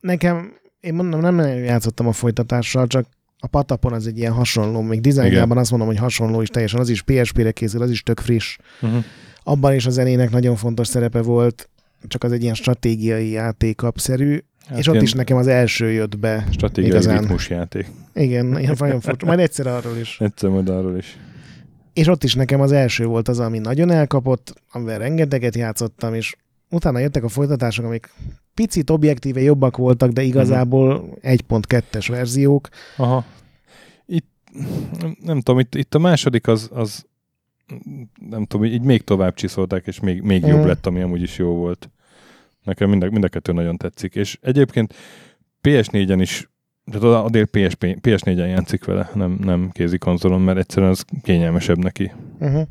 nekem, 0.00 0.52
én 0.80 0.94
mondom, 0.94 1.20
nem 1.20 1.38
játszottam 1.38 2.06
a 2.06 2.12
folytatással, 2.12 2.86
csak 2.86 3.06
a 3.38 3.46
Patapon 3.46 3.92
az 3.92 4.06
egy 4.06 4.18
ilyen 4.18 4.32
hasonló, 4.32 4.80
még 4.80 5.00
dizájnjában 5.00 5.58
azt 5.58 5.70
mondom, 5.70 5.88
hogy 5.88 5.98
hasonló 5.98 6.40
is 6.40 6.48
teljesen, 6.48 6.80
az 6.80 6.88
is 6.88 7.02
PSP-re 7.02 7.50
készül, 7.50 7.82
az 7.82 7.90
is 7.90 8.02
tök 8.02 8.20
friss. 8.20 8.56
Uh-huh. 8.82 9.04
Abban 9.42 9.74
is 9.74 9.86
a 9.86 9.90
zenének 9.90 10.30
nagyon 10.30 10.56
fontos 10.56 10.86
szerepe 10.86 11.22
volt, 11.22 11.68
csak 12.06 12.24
az 12.24 12.32
egy 12.32 12.42
ilyen 12.42 12.54
stratégiai 12.54 13.30
játékapszerű, 13.30 14.38
Hát 14.68 14.78
és 14.78 14.86
ott 14.86 15.02
is 15.02 15.12
nekem 15.12 15.36
az 15.36 15.46
első 15.46 15.90
jött 15.90 16.18
be. 16.18 16.46
stratégiai 16.50 16.90
igazán. 16.92 17.18
ritmusjáték. 17.18 17.86
Igen, 18.14 18.58
ilyen 18.58 18.76
nagyon 18.78 19.00
furcsa. 19.00 19.26
Majd 19.26 19.38
egyszer 19.38 19.66
arról 19.66 19.96
is. 19.96 20.20
Egyszer 20.20 20.50
majd 20.50 20.68
arról 20.68 20.96
is. 20.96 21.16
És 21.92 22.06
ott 22.06 22.24
is 22.24 22.34
nekem 22.34 22.60
az 22.60 22.72
első 22.72 23.04
volt 23.06 23.28
az, 23.28 23.38
ami 23.38 23.58
nagyon 23.58 23.90
elkapott, 23.90 24.54
amivel 24.72 24.98
rengeteget 24.98 25.54
játszottam, 25.54 26.14
és 26.14 26.36
utána 26.70 26.98
jöttek 26.98 27.24
a 27.24 27.28
folytatások, 27.28 27.84
amik 27.84 28.10
picit 28.54 28.90
objektíve 28.90 29.40
jobbak 29.40 29.76
voltak, 29.76 30.10
de 30.10 30.22
igazából 30.22 31.18
1.2-es 31.22 32.06
verziók. 32.08 32.68
Aha. 32.96 33.24
Itt, 34.06 34.28
nem, 35.00 35.16
nem 35.24 35.40
tudom, 35.40 35.60
itt, 35.60 35.74
itt 35.74 35.94
a 35.94 35.98
második 35.98 36.46
az, 36.46 36.68
az 36.72 37.04
nem 38.30 38.44
tudom, 38.44 38.66
így 38.66 38.82
még 38.82 39.02
tovább 39.02 39.34
csiszolták, 39.34 39.86
és 39.86 40.00
még, 40.00 40.22
még 40.22 40.46
jobb 40.46 40.58
Mhm. 40.58 40.66
lett, 40.66 40.86
ami 40.86 41.00
amúgy 41.00 41.22
is 41.22 41.38
jó 41.38 41.48
volt. 41.54 41.90
Nekem 42.64 42.88
mind 42.90 43.02
a, 43.02 43.10
mind 43.10 43.24
a 43.24 43.28
kettő 43.28 43.52
nagyon 43.52 43.76
tetszik. 43.76 44.14
És 44.14 44.38
egyébként 44.42 44.94
PS4-en 45.62 46.18
is, 46.20 46.50
tehát 46.84 47.24
odél 47.24 47.44
PSP, 47.46 47.84
PS4-en 48.00 48.48
játszik 48.48 48.84
vele, 48.84 49.10
nem, 49.14 49.38
nem 49.44 49.70
kézi 49.72 49.98
konzolon, 49.98 50.40
mert 50.40 50.58
egyszerűen 50.58 50.90
az 50.90 51.04
kényelmesebb 51.22 51.78
neki. 51.78 52.12
Uh-huh. 52.38 52.66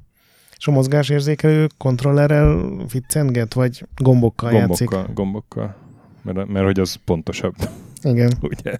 És 0.58 0.68
a 0.68 0.72
mozgásérzékelő 0.72 1.68
kontrollerrel 1.78 2.76
ficcenget, 2.88 3.54
vagy 3.54 3.84
gombokkal, 3.96 4.52
játszik? 4.52 4.88
Gombokkal, 4.90 5.14
gombokkal. 5.14 5.76
Mert, 6.22 6.48
mert 6.48 6.66
hogy 6.66 6.80
az 6.80 6.96
pontosabb, 7.06 7.56
Igen. 8.04 8.32
ugye? 8.42 8.78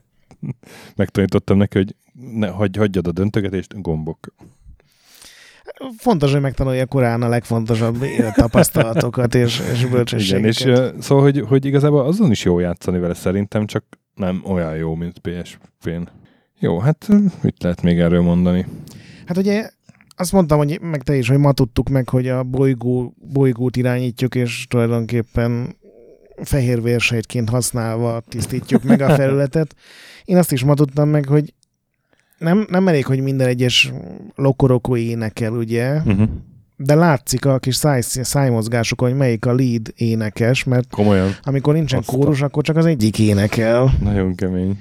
Megtanítottam 0.96 1.58
neki, 1.58 1.78
hogy 1.78 1.96
ne, 2.34 2.48
hagy, 2.48 2.78
hagyjad 2.78 3.08
a 3.08 3.12
döntögetést, 3.12 3.82
gombok. 3.82 4.34
Fontos, 5.98 6.32
hogy 6.32 6.42
megtanulja 6.42 6.86
korán 6.86 7.22
a 7.22 7.28
legfontosabb 7.28 7.98
tapasztalatokat 8.34 9.36
és, 9.36 9.62
és 9.72 9.80
Igen, 9.80 9.92
bölcsességeket. 9.92 10.50
és 10.50 10.64
uh, 10.64 11.00
szóval, 11.00 11.24
hogy, 11.24 11.40
hogy 11.48 11.66
igazából 11.66 12.06
azon 12.06 12.32
is 12.32 12.44
jó 12.44 12.60
játszani 12.60 13.00
vele 13.00 13.14
szerintem, 13.14 13.66
csak 13.66 13.84
nem 14.16 14.42
olyan 14.46 14.76
jó, 14.76 14.96
mint 14.96 15.20
PSP-n. 15.20 16.02
Jó, 16.60 16.80
hát 16.80 17.08
mit 17.42 17.64
lehet 17.64 17.82
még 17.82 18.00
erről 18.00 18.22
mondani? 18.22 18.66
Hát 19.26 19.38
ugye 19.38 19.70
azt 20.16 20.32
mondtam, 20.32 20.58
hogy 20.58 20.82
meg 20.82 21.04
te 21.04 21.16
is, 21.16 21.28
hogy 21.28 21.38
ma 21.38 21.52
tudtuk 21.52 21.90
meg, 21.90 22.10
hogy 22.10 22.28
a 22.28 22.44
bolygó, 22.44 23.14
bolygót 23.34 23.76
irányítjuk, 23.76 24.36
és 24.36 24.68
tulajdonképpen 24.68 25.76
fehér 26.44 26.82
vérsejtként 26.82 27.50
használva 27.50 28.20
tisztítjuk 28.20 28.84
meg 28.84 29.02
a 29.02 29.16
felületet. 29.16 29.76
Én 30.26 30.38
azt 30.38 30.52
is 30.52 30.64
ma 30.64 30.74
tudtam 30.74 31.10
meg, 31.10 31.26
hogy 31.26 31.54
nem, 32.38 32.66
nem 32.70 32.88
elég, 32.88 33.06
hogy 33.06 33.20
minden 33.22 33.48
egyes 33.48 33.92
lokorokó 34.36 34.96
énekel, 34.98 35.52
ugye, 35.52 35.96
Uh-huh. 35.96 36.30
de 36.78 36.96
látszik 36.96 37.46
a 37.46 37.60
kis 37.60 37.76
száj, 37.76 38.02
szájmozgásokon, 38.02 39.10
hogy 39.10 39.18
melyik 39.18 39.46
a 39.46 39.54
lead 39.56 39.94
énekes, 39.96 40.64
mert 40.64 40.90
Komolyan. 40.90 41.36
amikor 41.44 41.74
nincsen 41.74 42.00
Azt 42.00 42.10
a- 42.10 42.12
kórus, 42.12 42.42
akkor 42.42 42.64
csak 42.64 42.76
az 42.76 42.86
egyik 42.86 43.20
énekel. 43.20 43.94
Nagyon 44.02 44.36
kemény. 44.36 44.80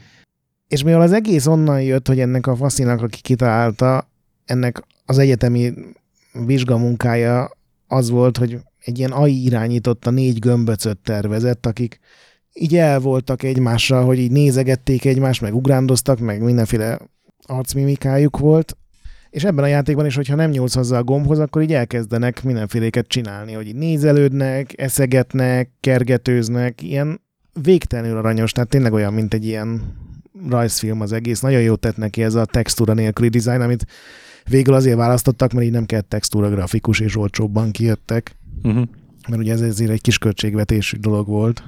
És 0.69 0.83
mivel 0.83 1.01
az 1.01 1.13
egész 1.13 1.47
onnan 1.47 1.83
jött, 1.83 2.09
hogy 2.09 2.21
ennek 2.21 2.47
a 2.47 2.57
faszinak, 2.57 3.03
aki 3.03 3.21
kitalálta, 3.21 4.09
ennek 4.45 4.83
az 5.07 5.19
egyetemi 5.19 5.73
vizsgamunkája 6.47 7.51
az 7.87 8.11
volt, 8.11 8.37
hogy 8.37 8.59
egy 8.85 8.99
ilyen 8.99 9.11
AI 9.13 9.45
irányította 9.45 10.11
négy 10.11 10.39
gömböcöt 10.39 10.99
tervezett, 10.99 11.67
akik 11.67 12.01
így 12.53 12.77
el 12.77 13.01
voltak 13.01 13.43
egymással, 13.43 14.05
hogy 14.05 14.19
így 14.19 14.31
nézegették 14.31 15.05
egymást, 15.05 15.41
meg 15.41 15.55
ugrándoztak, 15.55 16.19
meg 16.19 16.43
mindenféle 16.43 16.99
arcmimikájuk 17.43 18.39
volt, 18.39 18.77
és 19.31 19.45
ebben 19.45 19.65
a 19.65 19.69
játékban 19.69 20.07
is, 20.07 20.15
hogyha 20.15 20.35
nem 20.35 20.51
nyúlsz 20.51 20.75
hozzá 20.75 20.99
a 20.99 21.05
gombhoz, 21.05 21.39
akkor 21.39 21.63
így 21.63 21.73
elkezdenek 21.73 22.43
mindenféléket 22.43 23.07
csinálni, 23.07 23.53
hogy 23.53 23.75
nézelődnek, 23.75 24.81
eszegetnek, 24.81 25.71
kergetőznek, 25.81 26.83
ilyen 26.83 27.21
végtelenül 27.63 28.17
aranyos, 28.17 28.53
tehát 28.53 28.69
tényleg 28.69 28.93
olyan, 28.93 29.13
mint 29.13 29.35
egy 29.35 29.45
ilyen 29.45 29.95
rajzfilm 30.49 31.01
az 31.01 31.13
egész. 31.13 31.41
Nagyon 31.41 31.61
jót 31.61 31.81
tett 31.81 31.97
neki 31.97 32.23
ez 32.23 32.35
a 32.35 32.45
textúra 32.45 32.93
nélküli 32.93 33.29
dizájn, 33.29 33.61
amit 33.61 33.87
végül 34.49 34.75
azért 34.75 34.97
választottak, 34.97 35.53
mert 35.53 35.67
így 35.67 35.73
nem 35.73 35.87
kellett 35.87 36.09
textúra 36.09 36.51
grafikus 36.51 37.01
és 37.01 37.17
olcsóbban 37.17 37.71
kijöttek, 37.71 38.37
Uh-huh. 38.63 38.87
mert 39.29 39.43
ugye 39.43 39.53
ez 39.53 39.61
ezért 39.61 39.91
egy 39.91 40.01
kis 40.01 40.19
költségvetésű 40.19 40.97
dolog 40.97 41.27
volt. 41.27 41.65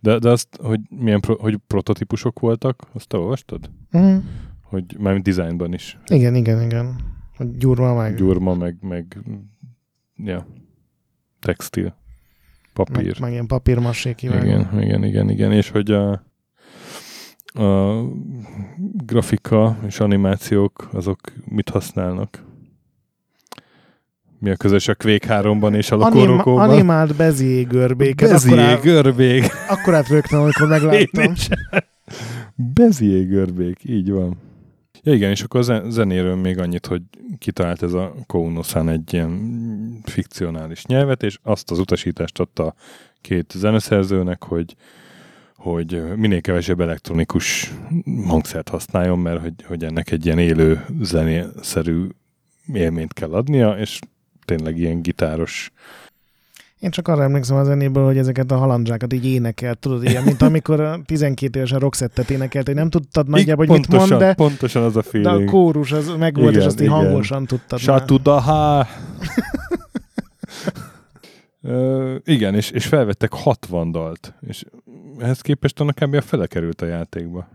De, 0.00 0.18
de 0.18 0.30
azt, 0.30 0.48
hogy 0.62 0.80
milyen 0.88 1.20
pro, 1.20 1.34
hogy 1.34 1.56
prototípusok 1.66 2.40
voltak, 2.40 2.82
azt 2.92 3.08
te 3.08 3.16
olvastad? 3.16 3.70
Mm. 3.98 4.16
Hogy 4.68 4.84
mármint 4.98 5.24
dizájnban 5.24 5.72
is. 5.72 5.98
Igen, 6.06 6.34
igen, 6.34 6.62
igen. 6.62 6.96
Hogy 7.36 7.56
gyurma 7.56 7.94
meg, 7.94 8.14
Gyurma, 8.16 8.54
meg, 8.54 8.76
meg 8.80 9.18
ja, 10.16 10.46
textil, 11.40 11.94
papír. 12.72 13.04
meg, 13.04 13.20
meg 13.20 13.32
ilyen 13.32 13.46
papírmassé. 13.46 14.14
Igen, 14.20 14.80
igen, 14.80 15.04
igen, 15.04 15.30
igen. 15.30 15.52
És 15.52 15.70
hogy 15.70 15.90
a, 15.90 16.10
a 17.62 18.02
grafika 19.04 19.78
és 19.86 20.00
animációk, 20.00 20.88
azok 20.92 21.18
mit 21.44 21.68
használnak? 21.68 22.46
Mi 24.40 24.50
a 24.50 24.56
közös 24.56 24.88
a 24.88 24.94
Quake 24.94 25.40
3-ban 25.42 25.74
és 25.76 25.90
a 25.90 25.96
Lokorokóban? 25.96 26.70
animált 26.70 27.16
Bezier 27.16 27.66
görbéket. 27.66 28.30
Bezier 28.30 28.58
Akkorát, 28.58 28.82
görbék. 28.82 29.44
akkorát 29.68 30.08
rögtön, 30.08 30.40
amikor 30.40 30.68
megláttam. 30.68 31.32
is. 31.32 31.48
Bezier 32.54 33.26
görbék, 33.26 33.78
így 33.84 34.10
van. 34.10 34.36
Ja 35.02 35.12
igen, 35.12 35.30
és 35.30 35.42
akkor 35.42 35.60
a 35.60 35.62
zen- 35.62 35.90
zenéről 35.90 36.36
még 36.36 36.58
annyit, 36.58 36.86
hogy 36.86 37.02
kitalált 37.38 37.82
ez 37.82 37.92
a 37.92 38.14
Kounosan 38.26 38.88
egy 38.88 39.12
ilyen 39.12 40.00
fikcionális 40.04 40.84
nyelvet, 40.84 41.22
és 41.22 41.38
azt 41.42 41.70
az 41.70 41.78
utasítást 41.78 42.38
adta 42.38 42.74
két 43.20 43.52
zeneszerzőnek, 43.56 44.44
hogy 44.44 44.76
hogy 45.56 46.02
minél 46.16 46.40
kevesebb 46.40 46.80
elektronikus 46.80 47.72
hangszert 48.26 48.68
használjon, 48.68 49.18
mert 49.18 49.40
hogy, 49.40 49.54
hogy 49.66 49.84
ennek 49.84 50.10
egy 50.10 50.26
ilyen 50.26 50.38
élő 50.38 50.84
zenészerű 51.00 52.06
élményt 52.72 53.12
kell 53.12 53.32
adnia, 53.32 53.78
és 53.78 53.98
tényleg 54.44 54.78
ilyen 54.78 55.02
gitáros. 55.02 55.72
Én 56.80 56.90
csak 56.90 57.08
arra 57.08 57.22
emlékszem 57.22 57.56
a 57.56 57.64
zenéből, 57.64 58.04
hogy 58.04 58.18
ezeket 58.18 58.50
a 58.50 58.56
halandzsákat 58.56 59.12
így 59.12 59.26
énekelt, 59.26 59.78
tudod, 59.78 60.04
ilyen, 60.04 60.22
mint 60.22 60.42
amikor 60.42 60.80
a 60.80 60.98
12 61.04 61.58
évesen 61.58 61.78
rockszettet 61.78 62.30
énekelt, 62.30 62.66
hogy 62.66 62.74
nem 62.74 62.90
tudtad 62.90 63.28
nagyjából, 63.28 63.66
hogy 63.66 63.76
mit 63.76 63.86
pontosan, 63.86 64.18
mond, 64.18 64.28
de, 64.28 64.34
pontosan 64.34 64.82
az 64.82 64.96
a 64.96 65.00
de 65.00 65.08
a 65.08 65.10
feeling. 65.10 65.50
kórus 65.50 65.92
az 65.92 66.14
megvolt, 66.18 66.50
és 66.50 66.54
Igen, 66.56 66.66
azt 66.66 66.80
így 66.80 66.86
igen. 66.86 66.96
hangosan 66.96 67.46
tudtad. 67.46 67.78
Satudaha! 67.78 68.86
Ö, 71.62 72.16
igen, 72.24 72.54
és, 72.54 72.70
és 72.70 72.86
felvettek 72.86 73.32
60 73.32 73.90
dalt, 73.90 74.34
és 74.40 74.64
ehhez 75.18 75.40
képest 75.40 75.80
annak 75.80 75.94
kb. 75.94 76.14
a 76.14 76.20
fele 76.20 76.46
került 76.46 76.82
a 76.82 76.86
játékba. 76.86 77.48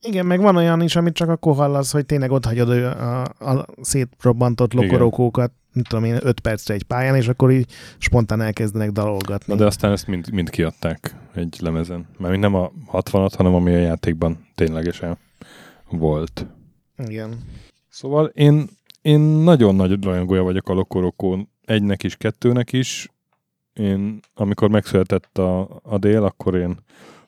Igen, 0.00 0.26
meg 0.26 0.40
van 0.40 0.56
olyan 0.56 0.80
is, 0.80 0.96
amit 0.96 1.14
csak 1.14 1.28
akkor 1.28 1.54
hallasz, 1.54 1.92
hogy 1.92 2.06
tényleg 2.06 2.30
ott 2.30 2.44
hagyod 2.44 2.68
a, 2.68 3.22
a, 3.22 3.50
a 3.50 3.66
szétrobbantott 3.80 4.72
lokorokókat, 4.72 5.52
nem 5.78 5.86
tudom 5.88 6.04
én, 6.04 6.18
5 6.22 6.40
percre 6.40 6.74
egy 6.74 6.82
pályán, 6.82 7.14
és 7.16 7.28
akkor 7.28 7.50
így 7.50 7.70
spontán 7.98 8.40
elkezdenek 8.40 8.90
dalolgatni. 8.90 9.52
Na 9.52 9.58
de 9.58 9.66
aztán 9.66 9.92
ezt 9.92 10.06
mind, 10.06 10.32
mind 10.32 10.50
kiadták 10.50 11.14
egy 11.34 11.56
lemezen. 11.60 12.06
Mert 12.18 12.38
nem 12.38 12.54
a 12.54 12.72
60-at, 12.92 13.32
hanem 13.36 13.54
ami 13.54 13.74
a 13.74 13.78
játékban 13.78 14.46
ténylegesen 14.54 15.18
volt. 15.90 16.46
Igen. 17.06 17.38
Szóval 17.88 18.26
én, 18.26 18.68
én 19.02 19.20
nagyon 19.20 19.74
nagy 19.74 20.04
rajongója 20.04 20.42
vagyok 20.42 20.68
a 20.68 20.72
Lokorokó 20.72 21.48
egynek 21.64 22.02
is, 22.02 22.16
kettőnek 22.16 22.72
is. 22.72 23.08
Én, 23.72 24.20
amikor 24.34 24.68
megszületett 24.68 25.38
a, 25.38 25.80
a 25.82 25.98
dél, 25.98 26.24
akkor 26.24 26.54
én 26.54 26.76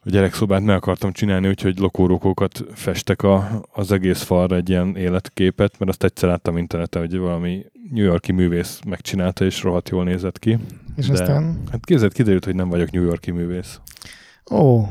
a 0.05 0.11
gyerekszobát 0.11 0.63
meg 0.63 0.77
akartam 0.77 1.13
csinálni, 1.13 1.49
úgyhogy 1.49 1.79
lokorokókat 1.79 2.65
festek 2.75 3.23
a, 3.23 3.63
az 3.73 3.93
egész 3.93 4.23
falra 4.23 4.57
egy 4.57 4.69
ilyen 4.69 4.97
életképet, 4.97 5.79
mert 5.79 5.91
azt 5.91 6.05
egyszer 6.05 6.29
láttam 6.29 6.57
interneten, 6.57 7.01
hogy 7.03 7.19
valami 7.19 7.65
New 7.91 8.05
Yorki 8.05 8.33
művész 8.33 8.81
megcsinálta, 8.87 9.45
és 9.45 9.63
rohadt 9.63 9.89
jól 9.89 10.05
nézett 10.05 10.39
ki. 10.39 10.59
És 10.97 11.07
De- 11.07 11.13
aztán, 11.13 11.63
Hát 11.71 11.85
képzeld, 11.85 12.13
kiderült, 12.13 12.45
hogy 12.45 12.55
nem 12.55 12.69
vagyok 12.69 12.91
New 12.91 13.05
Yorki 13.05 13.31
művész. 13.31 13.81
ó, 14.51 14.89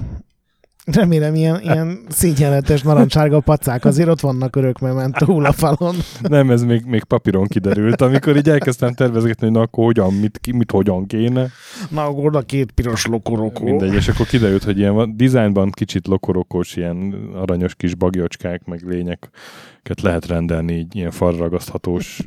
remélem 0.85 1.35
ilyen, 1.35 1.61
ilyen 1.61 1.99
szégyenletes 2.09 2.81
narancsárga 2.81 3.39
pacák 3.39 3.85
azért 3.85 4.09
ott 4.09 4.19
vannak 4.19 4.55
örökbe 4.55 5.09
túl 5.11 5.45
a 5.45 5.51
falon. 5.51 5.95
Nem, 6.21 6.51
ez 6.51 6.63
még, 6.63 6.85
még 6.85 7.03
papíron 7.03 7.45
kiderült, 7.47 8.01
amikor 8.01 8.37
így 8.37 8.49
elkezdtem 8.49 8.93
tervezgetni, 8.93 9.45
hogy 9.45 9.55
na 9.55 9.61
akkor 9.61 9.85
hogyan, 9.85 10.13
mit, 10.13 10.37
ki- 10.41 10.51
mit 10.51 10.71
hogyan 10.71 11.05
kéne. 11.05 11.47
Na, 11.89 12.03
akkor 12.05 12.35
a 12.35 12.41
két 12.41 12.71
piros 12.71 13.05
lokorokó. 13.05 13.63
Mindegy, 13.63 13.93
és 13.93 14.07
akkor 14.07 14.25
kiderült, 14.25 14.63
hogy 14.63 14.77
ilyen 14.77 14.93
van- 14.93 15.17
dizájnban 15.17 15.69
kicsit 15.71 16.07
lokorokos, 16.07 16.75
ilyen 16.75 17.13
aranyos 17.35 17.75
kis 17.75 17.95
bagyocskák, 17.95 18.65
meg 18.65 18.81
lényeket 18.87 20.01
lehet 20.01 20.27
rendelni, 20.27 20.73
így 20.73 20.95
ilyen 20.95 21.11
falragaszthatós 21.11 22.19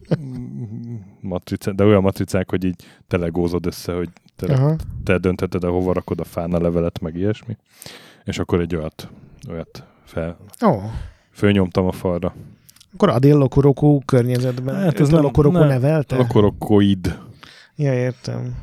matricák, 1.21 1.75
de 1.75 1.85
olyan 1.85 2.03
matricák, 2.03 2.51
hogy 2.51 2.65
így 2.65 2.85
telegózod 3.09 3.67
össze, 3.67 3.93
hogy 3.93 4.09
te, 4.37 4.53
Aha. 4.55 4.77
te 5.05 5.19
döntheted, 5.19 5.65
hova 5.65 5.93
rakod 5.93 6.21
a 6.21 6.25
fán 6.25 6.53
a 6.53 6.61
levelet, 6.61 7.01
meg 7.01 7.17
ilyesmi. 7.17 7.57
És 8.25 8.39
akkor 8.39 8.61
egy 8.61 8.77
olyat, 8.77 9.09
olyat 9.51 9.85
fel, 10.05 10.37
Ó, 10.67 10.81
fölnyomtam 11.33 11.87
a 11.87 11.93
falra. 11.93 12.35
akkor 12.95 13.09
Adél 13.09 13.37
lokorokó 13.39 14.03
környezetben. 14.07 14.75
Hát 14.75 15.01
ez 15.01 15.09
nem- 15.09 15.23
lokorokó 15.23 15.59
nem. 15.59 15.69
nevelte? 15.69 16.17
Lokorokoid. 16.17 17.19
Ja, 17.77 17.95
értem. 17.95 18.55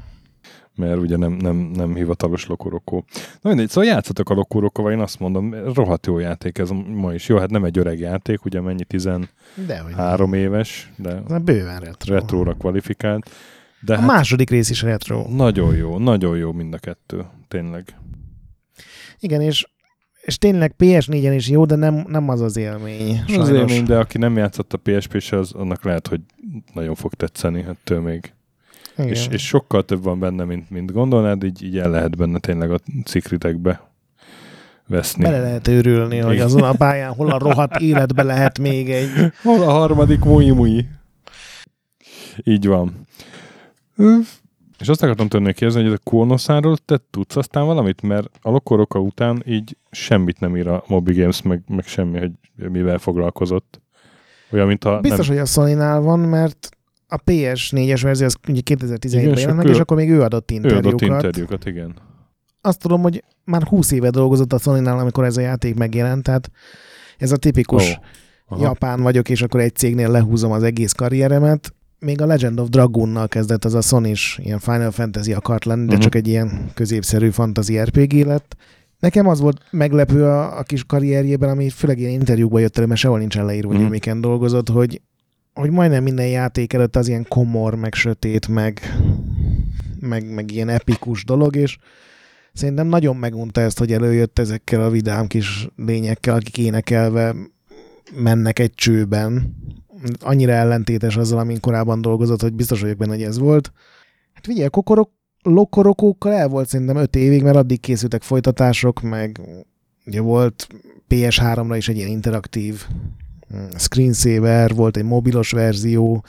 mert 0.75 0.98
ugye 1.00 1.18
nem, 1.18 1.32
nem, 1.32 1.56
nem 1.56 1.96
hivatalos 1.96 2.48
lokorokó. 2.48 3.04
Na 3.42 3.50
mindegy, 3.50 3.70
szóval 3.70 3.89
játszatok 3.89 4.30
a 4.30 4.34
lokorokóval, 4.34 4.92
én 4.92 5.00
azt 5.00 5.20
mondom, 5.20 5.54
rohadt 5.74 6.06
jó 6.06 6.20
játék 6.20 6.58
ez 6.58 6.70
ma 6.88 7.13
is. 7.13 7.28
Jó, 7.28 7.38
hát 7.38 7.50
nem 7.50 7.63
egy 7.63 7.78
öreg 7.78 8.00
játék, 8.00 8.46
ugye 8.46 8.62
mennyi 8.62 8.84
13 8.84 9.28
Dehogy. 9.68 10.34
éves, 10.34 10.92
de 10.96 11.22
már 11.28 11.42
bőven 11.42 11.80
retro. 11.80 12.13
retróra 12.13 12.54
kvalifikált. 12.54 13.30
De 13.82 13.94
A 13.94 13.98
hát 13.98 14.06
második 14.08 14.50
rész 14.50 14.70
is 14.70 14.82
retro. 14.82 15.25
nagyon 15.30 15.75
jó, 15.75 15.98
nagyon 15.98 16.38
jó 16.38 16.51
mind 16.51 16.74
a 16.74 16.78
kettő, 16.78 17.25
tényleg. 17.48 17.84
Igen, 19.19 19.41
és, 19.41 19.67
és 20.21 20.38
tényleg 20.38 20.73
PS4-en 20.79 21.33
is 21.35 21.49
jó, 21.49 21.65
de 21.65 21.75
nem, 21.75 22.05
nem 22.07 22.29
az 22.29 22.41
az 22.41 22.57
élmény. 22.57 23.23
Az 23.27 23.31
Sajnos. 23.31 23.49
élmény, 23.49 23.83
de 23.83 23.97
aki 23.97 24.17
nem 24.17 24.38
játszott 24.38 24.73
a 24.73 24.77
PSP-se, 24.77 25.38
az, 25.38 25.53
annak 25.53 25.83
lehet, 25.83 26.07
hogy 26.07 26.21
nagyon 26.73 26.95
fog 26.95 27.13
tetszeni 27.13 27.65
ettől 27.69 28.01
még. 28.01 28.33
Igen. 28.97 29.11
És, 29.11 29.27
és 29.31 29.45
sokkal 29.47 29.85
több 29.85 30.03
van 30.03 30.19
benne, 30.19 30.43
mint, 30.43 30.69
mint 30.69 30.91
gondolnád, 30.91 31.43
így, 31.43 31.63
így 31.63 31.77
el 31.77 31.89
lehet 31.89 32.17
benne 32.17 32.39
tényleg 32.39 32.71
a 32.71 32.79
cikritekbe 33.05 33.89
veszni. 34.88 35.23
Bele 35.23 35.39
lehet 35.39 35.67
őrülni, 35.67 36.17
hogy 36.17 36.33
Igen. 36.33 36.45
azon 36.45 36.63
a 36.63 36.73
pályán 36.73 37.13
hol 37.13 37.31
a 37.31 37.38
rohadt 37.38 37.79
életbe 37.91 38.23
lehet 38.23 38.59
még 38.59 38.89
egy... 38.89 39.09
Hol 39.43 39.61
a 39.61 39.71
harmadik 39.71 40.23
mui 40.23 40.51
mui? 40.51 40.88
Így 42.43 42.67
van. 42.67 43.07
És 44.79 44.88
azt 44.88 45.03
akartam 45.03 45.27
tőle 45.27 45.51
kérdezni, 45.51 45.83
hogy 45.83 46.00
a 46.03 46.09
Konoszáról 46.09 46.77
te 46.77 47.00
tudsz 47.09 47.36
aztán 47.36 47.65
valamit? 47.65 48.01
Mert 48.01 48.29
a 48.41 48.50
Lokoroka 48.50 49.00
után 49.00 49.43
így 49.45 49.77
semmit 49.91 50.39
nem 50.39 50.57
ír 50.57 50.67
a 50.67 50.83
Moby 50.88 51.13
Games, 51.13 51.41
meg, 51.41 51.63
meg 51.67 51.86
semmi, 51.86 52.19
hogy 52.19 52.31
mivel 52.69 52.97
foglalkozott. 52.97 53.82
Olyan, 54.51 54.67
mint 54.67 54.84
a... 54.84 54.99
Biztos, 54.99 55.27
nem, 55.27 55.38
hogy 55.38 55.45
a 55.45 55.49
Sony-nál 55.49 56.01
van, 56.01 56.19
mert 56.19 56.69
a 57.08 57.17
PS4-es 57.25 57.99
verzió 58.01 58.25
az 58.25 58.36
ugye 58.47 58.62
2017-ben 58.65 59.19
Igen, 59.19 59.34
és 59.34 59.41
jelent 59.41 59.58
meg, 59.58 59.65
akkor 59.65 59.69
és 59.69 59.80
akkor 59.80 59.97
még 59.97 60.10
ő 60.10 60.21
adott 60.21 60.51
ő 60.51 60.56
interjúkat. 60.56 60.86
adott 60.86 61.01
interjúkat, 61.01 61.65
igen. 61.65 61.95
Azt 62.62 62.80
tudom, 62.80 63.01
hogy 63.01 63.23
már 63.43 63.63
20 63.63 63.91
éve 63.91 64.10
dolgozott 64.10 64.54
a 64.54 64.58
Sony-nál, 64.58 64.99
amikor 64.99 65.23
ez 65.23 65.38
a 65.38 65.41
játék 65.41 65.75
megjelent, 65.75 66.23
tehát 66.23 66.51
ez 67.17 67.32
a 67.32 67.38
tipikus 67.38 67.99
aha. 68.45 68.62
japán 68.62 69.01
vagyok, 69.01 69.30
és 69.30 69.41
akkor 69.41 69.60
egy 69.60 69.75
cégnél 69.75 70.12
lehúzom 70.12 70.51
az 70.51 70.63
egész 70.63 70.91
karrieremet. 70.91 71.73
Még 71.99 72.21
a 72.21 72.25
Legend 72.25 72.59
of 72.59 72.69
Dragonnal 72.69 73.27
kezdett 73.27 73.65
az 73.65 73.73
a 73.73 73.81
sony 73.81 74.13
ilyen 74.38 74.59
Final 74.59 74.91
Fantasy 74.91 75.33
akart 75.33 75.65
lenni, 75.65 75.85
de 75.85 75.93
Mhm. 75.93 76.01
csak 76.01 76.15
egy 76.15 76.27
ilyen 76.27 76.69
középszerű 76.73 77.29
fantasy 77.29 77.79
RPG 77.79 78.13
lett. 78.25 78.55
Nekem 78.99 79.27
az 79.27 79.39
volt 79.39 79.62
meglepő 79.71 80.23
a, 80.23 80.57
a 80.57 80.63
kis 80.63 80.83
karrierjében, 80.83 81.49
ami 81.49 81.69
főleg 81.69 81.99
ilyen 81.99 82.12
interjúkban 82.12 82.62
jött 82.62 82.77
elő, 82.77 82.85
mert 82.88 82.99
sehol 82.99 83.17
nincsen 83.19 83.45
leírva, 83.45 83.71
hogy 83.71 83.81
Mhm. 83.81 83.89
miken 83.89 84.21
dolgozott, 84.21 84.69
hogy, 84.69 85.01
hogy 85.53 85.69
majdnem 85.69 86.03
minden 86.03 86.27
játék 86.27 86.73
előtt 86.73 86.95
az 86.95 87.07
ilyen 87.07 87.25
komor, 87.27 87.75
meg 87.75 87.93
sötét, 87.93 88.47
meg, 88.47 88.79
meg, 89.99 90.33
meg 90.33 90.51
ilyen 90.51 90.69
epikus 90.69 91.25
dolog, 91.25 91.55
és 91.55 91.77
szerintem 92.53 92.88
nagyon 92.88 93.15
megunta 93.15 93.62
ezt, 93.62 93.79
hogy 93.79 93.91
előjött 93.91 94.39
ezekkel 94.39 94.83
a 94.83 94.89
vidám 94.89 95.27
kis 95.27 95.67
lényekkel, 95.75 96.35
akik 96.35 96.57
énekelve 96.57 97.35
mennek 98.15 98.59
egy 98.59 98.73
csőben. 98.73 99.55
Annyira 100.19 100.51
ellentétes 100.51 101.17
azzal, 101.17 101.39
amin 101.39 101.59
korábban 101.59 102.01
dolgozott, 102.01 102.41
hogy 102.41 102.53
biztos 102.53 102.81
vagyok 102.81 102.97
benne, 102.97 103.12
hogy 103.12 103.23
ez 103.23 103.39
volt. 103.39 103.71
Hát 104.33 104.45
figyelj, 104.45 104.65
a 104.65 104.69
kokorok, 104.69 105.12
lokorokókkal 105.41 106.33
el 106.33 106.47
volt 106.47 106.67
szerintem 106.67 106.95
öt 106.95 107.15
évig, 107.15 107.43
mert 107.43 107.55
addig 107.55 107.79
készültek 107.79 108.21
folytatások, 108.21 109.01
meg 109.01 109.41
ugye 110.05 110.21
volt 110.21 110.67
PS3-ra 111.09 111.73
is 111.77 111.89
egy 111.89 111.97
ilyen 111.97 112.09
interaktív 112.09 112.85
mm, 113.55 113.67
screensaver, 113.77 114.75
volt 114.75 114.97
egy 114.97 115.03
mobilos 115.03 115.51
verzió, 115.51 116.23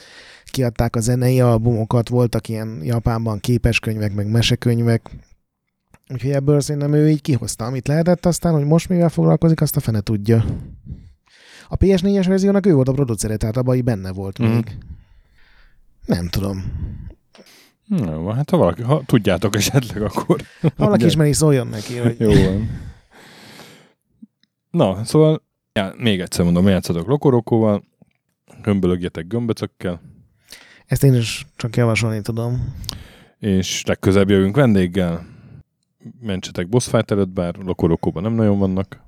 kiadták 0.45 0.95
a 0.95 0.99
zenei 0.99 1.41
albumokat, 1.41 2.09
voltak 2.09 2.47
ilyen 2.49 2.79
Japánban 2.83 3.39
képeskönyvek, 3.39 4.13
meg 4.13 4.31
mesekönyvek, 4.31 5.09
úgyhogy 6.09 6.31
ebből 6.31 6.61
szerintem 6.61 6.93
ő 6.93 7.09
így 7.09 7.21
kihozta, 7.21 7.65
amit 7.65 7.87
lehetett, 7.87 8.25
aztán, 8.25 8.53
hogy 8.53 8.65
most 8.65 8.89
mivel 8.89 9.09
foglalkozik, 9.09 9.61
azt 9.61 9.75
a 9.75 9.79
fene 9.79 10.01
tudja. 10.01 10.45
A 11.73 11.77
PS4-es 11.77 12.25
verziónak 12.27 12.65
ő 12.65 12.73
volt 12.73 12.87
a 12.87 12.91
producere, 12.91 13.37
tehát 13.37 13.57
abban 13.57 13.75
így 13.75 13.83
benne 13.83 14.11
volt 14.11 14.37
Mhm. 14.39 14.51
még. 14.51 14.77
Nem 16.05 16.27
tudom. 16.27 16.63
Jó, 17.87 18.29
hát 18.29 18.49
ha 18.49 18.57
valaki, 18.57 18.81
ha 18.81 19.01
tudjátok 19.05 19.55
esetleg, 19.55 20.01
akkor... 20.01 20.41
Ha 20.61 20.69
valaki 20.75 21.05
ismeri, 21.05 21.33
szóljon 21.33 21.67
neki, 21.67 21.97
hogy 21.97 22.19
Jó 22.19 22.29
van. 22.33 22.69
Na, 24.69 25.03
szóval 25.03 25.43
já, 25.73 25.93
még 25.97 26.19
egyszer 26.19 26.43
mondom, 26.45 26.67
játszatok 26.67 27.07
Lokorokóval, 27.07 27.83
gömbölögjetek 28.61 29.27
gömböcökkel, 29.27 30.01
ezt 30.85 31.03
én 31.03 31.13
is 31.13 31.45
csak 31.55 31.75
javasolni 31.75 32.21
tudom. 32.21 32.75
és 33.39 33.83
legközelebb 33.85 34.29
jövünk 34.29 34.55
vendéggel. 34.55 35.25
Mentsetek 36.21 36.69
boss 36.69 36.87
fight 36.87 37.11
előtt, 37.11 37.29
bár 37.29 37.55
Lokorokóban 37.55 38.23
nem 38.23 38.33
nagyon 38.33 38.59
vannak. 38.59 38.99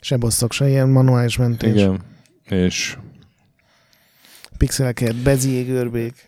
Se 0.00 0.16
bosszok, 0.16 0.52
se 0.52 0.68
ilyen 0.68 0.88
manuális 0.88 1.36
mentés. 1.36 1.74
Igen. 1.74 2.00
És 2.44 2.98
Pixeleket, 4.58 5.16
bezié 5.16 5.62
görbék. 5.62 6.24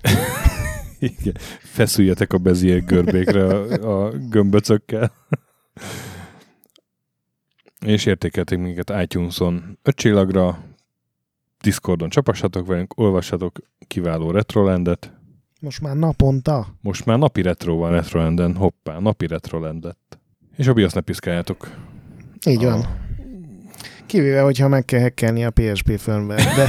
igen, 0.99 1.35
feszüljetek 1.59 2.33
a 2.33 2.39
beziek 2.39 2.85
görbékre 2.85 3.45
a, 3.45 4.07
a 4.07 4.11
gömböcökkel. 4.11 5.13
és 7.87 8.07
értékelték 8.07 8.59
minket 8.59 8.93
iTunes-on 9.03 9.79
5 9.83 9.97
csillagra, 9.97 10.65
Discordon 11.61 12.09
csapassatok 12.09 12.67
velünk, 12.67 12.99
olvassatok 12.99 13.59
kiváló 13.87 14.31
retrolandet. 14.31 15.13
Most 15.61 15.81
már 15.81 15.97
naponta. 15.97 16.67
Most 16.81 17.05
már 17.05 17.19
napi 17.19 17.43
retro 17.43 17.77
van 17.77 17.91
retrolanden, 17.91 18.57
hoppá, 18.57 18.99
napi 18.99 19.27
retrolandet. 19.27 19.99
És 20.57 20.67
a 20.67 20.73
BIOS 20.73 20.93
ne 20.93 21.01
piszkáljátok. 21.01 21.71
Így 22.47 22.63
van. 22.65 22.81
A- 22.81 23.10
Kivéve, 24.11 24.41
hogyha 24.41 24.69
meg 24.69 24.85
kell 24.85 25.01
hackelni 25.01 25.45
a 25.45 25.51
PSP 25.51 25.99
firmware, 25.99 26.55
de 26.55 26.69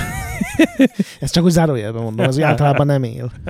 ezt 1.19 1.33
csak 1.33 1.43
úgy 1.43 1.51
zárójelben 1.51 2.01
mondom, 2.01 2.27
az 2.27 2.39
általában 2.39 2.85
nem 2.85 3.03
él. 3.03 3.31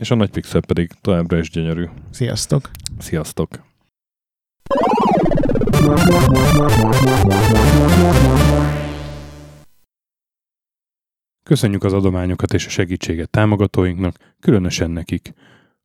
És 0.00 0.10
a 0.10 0.14
nagy 0.14 0.30
pixel 0.30 0.60
pedig 0.60 0.90
továbbra 1.00 1.38
is 1.38 1.50
gyönyörű. 1.50 1.84
Sziasztok! 2.10 2.70
Sziasztok! 2.98 3.48
Köszönjük 11.42 11.84
az 11.84 11.92
adományokat 11.92 12.54
és 12.54 12.66
a 12.66 12.70
segítséget 12.70 13.30
támogatóinknak, 13.30 14.16
különösen 14.40 14.90
nekik. 14.90 15.34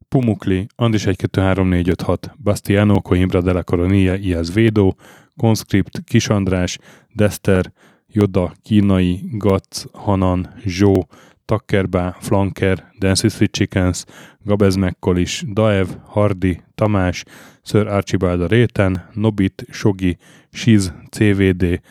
Pumukli, 0.09 0.67
Andis 0.77 1.05
1 1.05 1.13
2 1.13 1.27
3 1.31 1.55
4 1.55 1.63
5 1.63 2.05
6, 2.05 2.31
Bastiano, 2.37 3.01
Coimbra 3.01 3.41
de 3.41 3.53
la 3.53 3.63
Coronilla, 3.63 4.15
Iaz 4.15 4.49
Védó, 4.49 4.95
Conscript, 5.37 5.99
Kis 6.05 6.29
András, 6.29 6.79
Dester, 7.13 7.71
Joda, 8.15 8.51
Kínai, 8.63 9.21
Gatz, 9.39 9.87
Hanan, 9.93 10.47
Zsó, 10.65 11.07
Takkerbá, 11.45 12.15
Flanker, 12.21 12.85
Dancy 12.99 13.29
Sweet 13.29 13.51
Chickens, 13.51 14.05
Gabez 14.45 14.75
Mekkolis, 14.75 15.43
Daev, 15.47 15.89
Hardi, 16.15 16.61
Tamás, 16.75 17.23
Sir 17.63 17.87
Archibald 17.87 18.41
a 18.41 18.47
Réten, 18.47 19.01
Nobit, 19.15 19.65
Sogi, 19.71 20.17
Siz, 20.51 20.91
CVD, 21.11 21.81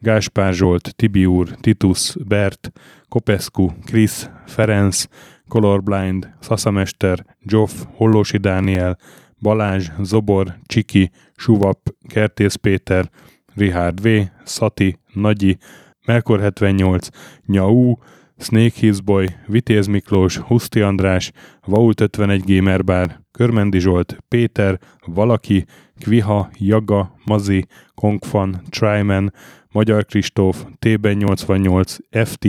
Gáspár 0.00 0.54
Zsolt, 0.54 0.96
Tibiur, 0.96 1.56
Titus, 1.60 2.16
Bert, 2.26 2.72
Kopescu, 3.08 3.72
Krisz, 3.84 4.30
Ferenc, 4.46 5.08
Colorblind, 5.48 6.34
Szaszamester, 6.40 7.24
Joff, 7.42 7.72
Hollósi 7.94 8.36
Dániel, 8.36 8.98
Balázs, 9.40 9.88
Zobor, 10.02 10.58
Csiki, 10.66 11.10
Suvap, 11.36 11.78
Kertész 12.08 12.54
Péter, 12.54 13.10
Richard 13.54 14.02
V, 14.02 14.08
Szati, 14.44 14.98
Nagyi, 15.12 15.58
Melkor 16.06 16.40
78, 16.40 17.08
Nyau, 17.46 17.94
Snake 18.38 18.74
Hills 18.74 19.00
Boy, 19.00 19.26
Vitéz 19.46 19.86
Miklós, 19.86 20.36
Huszti 20.36 20.80
András, 20.80 21.30
Vault 21.66 22.00
51 22.00 22.42
Gamer 22.46 22.84
Bar, 22.84 23.20
Körmendi 23.32 23.78
Zsolt, 23.78 24.16
Péter, 24.28 24.78
Valaki, 25.06 25.64
Kviha, 26.00 26.50
Jaga, 26.58 27.14
Mazi, 27.24 27.66
Kongfan, 27.94 28.62
Tryman, 28.68 29.32
Magyar 29.72 30.04
Kristóf, 30.04 30.64
Tében 30.78 31.16
88, 31.16 31.96
FT, 32.24 32.46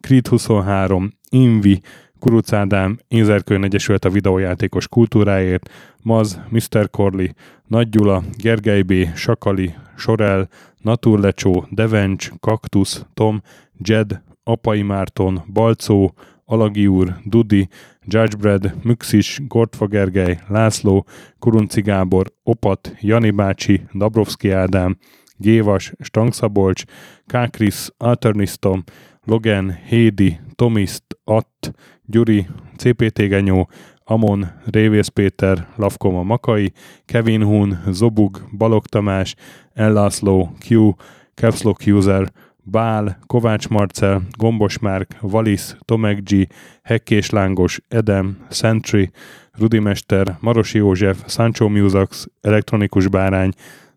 Creed 0.00 0.26
23, 0.26 1.10
Invi, 1.30 1.80
Kuruc 2.18 2.52
Ádám, 2.52 2.98
Inzerkőn 3.08 3.64
Egyesült 3.64 4.04
a 4.04 4.10
videójátékos 4.10 4.88
kultúráért, 4.88 5.70
Maz, 6.02 6.40
Mr. 6.48 6.90
Corley, 6.90 7.26
Nagy 7.66 7.88
Gyula, 7.88 8.22
Gergely 8.36 8.82
B., 8.82 8.92
Sakali, 9.14 9.74
Sorel, 9.96 10.48
Naturlecsó, 10.80 11.66
Devencs, 11.70 12.30
Kaktusz, 12.40 13.04
Tom, 13.14 13.42
Jed, 13.78 14.22
Apai 14.42 14.82
Márton, 14.82 15.42
Balcó, 15.52 16.14
Alagi 16.44 16.86
úr, 16.86 17.16
Dudi, 17.24 17.68
Judgebred, 18.04 18.74
Müxis, 18.82 19.40
Gortfa 19.46 19.86
Gergely, 19.86 20.38
László, 20.48 21.06
Kurunci 21.38 21.80
Gábor, 21.80 22.26
Opat, 22.42 22.94
Jani 23.00 23.30
bácsi, 23.30 23.82
Dabrowski 23.94 24.50
Ádám, 24.50 24.98
Gévas, 25.36 25.92
Stangszabolcs, 26.00 26.82
Kákris, 27.26 27.88
Alternisztom, 27.96 28.84
Logan, 29.24 29.72
Hédi, 29.86 30.38
Tomiszt, 30.54 31.04
Att, 31.24 31.72
Gyuri, 32.10 32.46
CPT 32.76 33.28
Genyó, 33.28 33.68
Amon, 34.04 34.50
Révész 34.64 35.08
Péter, 35.08 35.66
Lavkoma 35.76 36.22
Makai, 36.22 36.72
Kevin 37.04 37.42
Hun, 37.42 37.82
Zobug, 37.90 38.48
Balog 38.56 38.86
Tamás, 38.86 39.34
Ellászló, 39.72 40.50
Q, 40.68 40.90
Capslock 41.34 41.86
User, 41.86 42.32
Bál, 42.70 43.18
Kovács 43.26 43.68
Marcel, 43.68 44.22
Gombos 44.38 44.78
Márk, 44.78 45.16
Valisz, 45.20 45.76
Tomek 45.84 46.22
G, 46.22 46.48
Hekkés 46.82 47.30
Lángos, 47.30 47.80
Edem, 47.88 48.46
Sentry, 48.50 49.10
Rudimester, 49.52 50.36
Marosi 50.40 50.78
József, 50.78 51.22
Sancho 51.26 51.68
Musax, 51.68 52.26
Elektronikus 52.40 53.08
Bárány, 53.08 53.50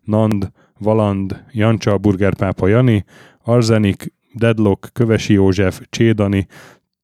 Nand, 0.04 0.50
Valand, 0.78 1.44
Jancsa, 1.52 1.98
Burgerpápa 1.98 2.68
Jani, 2.68 3.04
Arzenik, 3.42 4.12
Deadlock, 4.34 4.88
Kövesi 4.92 5.32
József, 5.32 5.80
Csédani, 5.90 6.46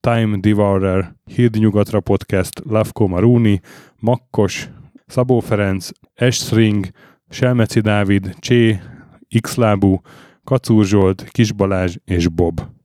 Time 0.09 0.37
Devourer, 0.37 1.15
Híd 1.25 1.55
Nyugatra 1.59 2.01
Podcast, 2.01 2.63
Lavko 2.65 3.07
Maruni, 3.07 3.61
Makkos, 4.01 4.69
Szabó 5.07 5.41
Ferenc, 5.41 5.89
Estring, 6.15 6.87
Selmeci 7.29 7.81
Dávid, 7.81 8.35
Csé, 8.39 8.81
Xlábú, 9.41 10.01
Kacúr 10.45 10.85
Zsolt, 10.85 11.23
Kis 11.31 11.53
Balázs 11.53 11.97
és 12.05 12.29
Bob. 12.29 12.69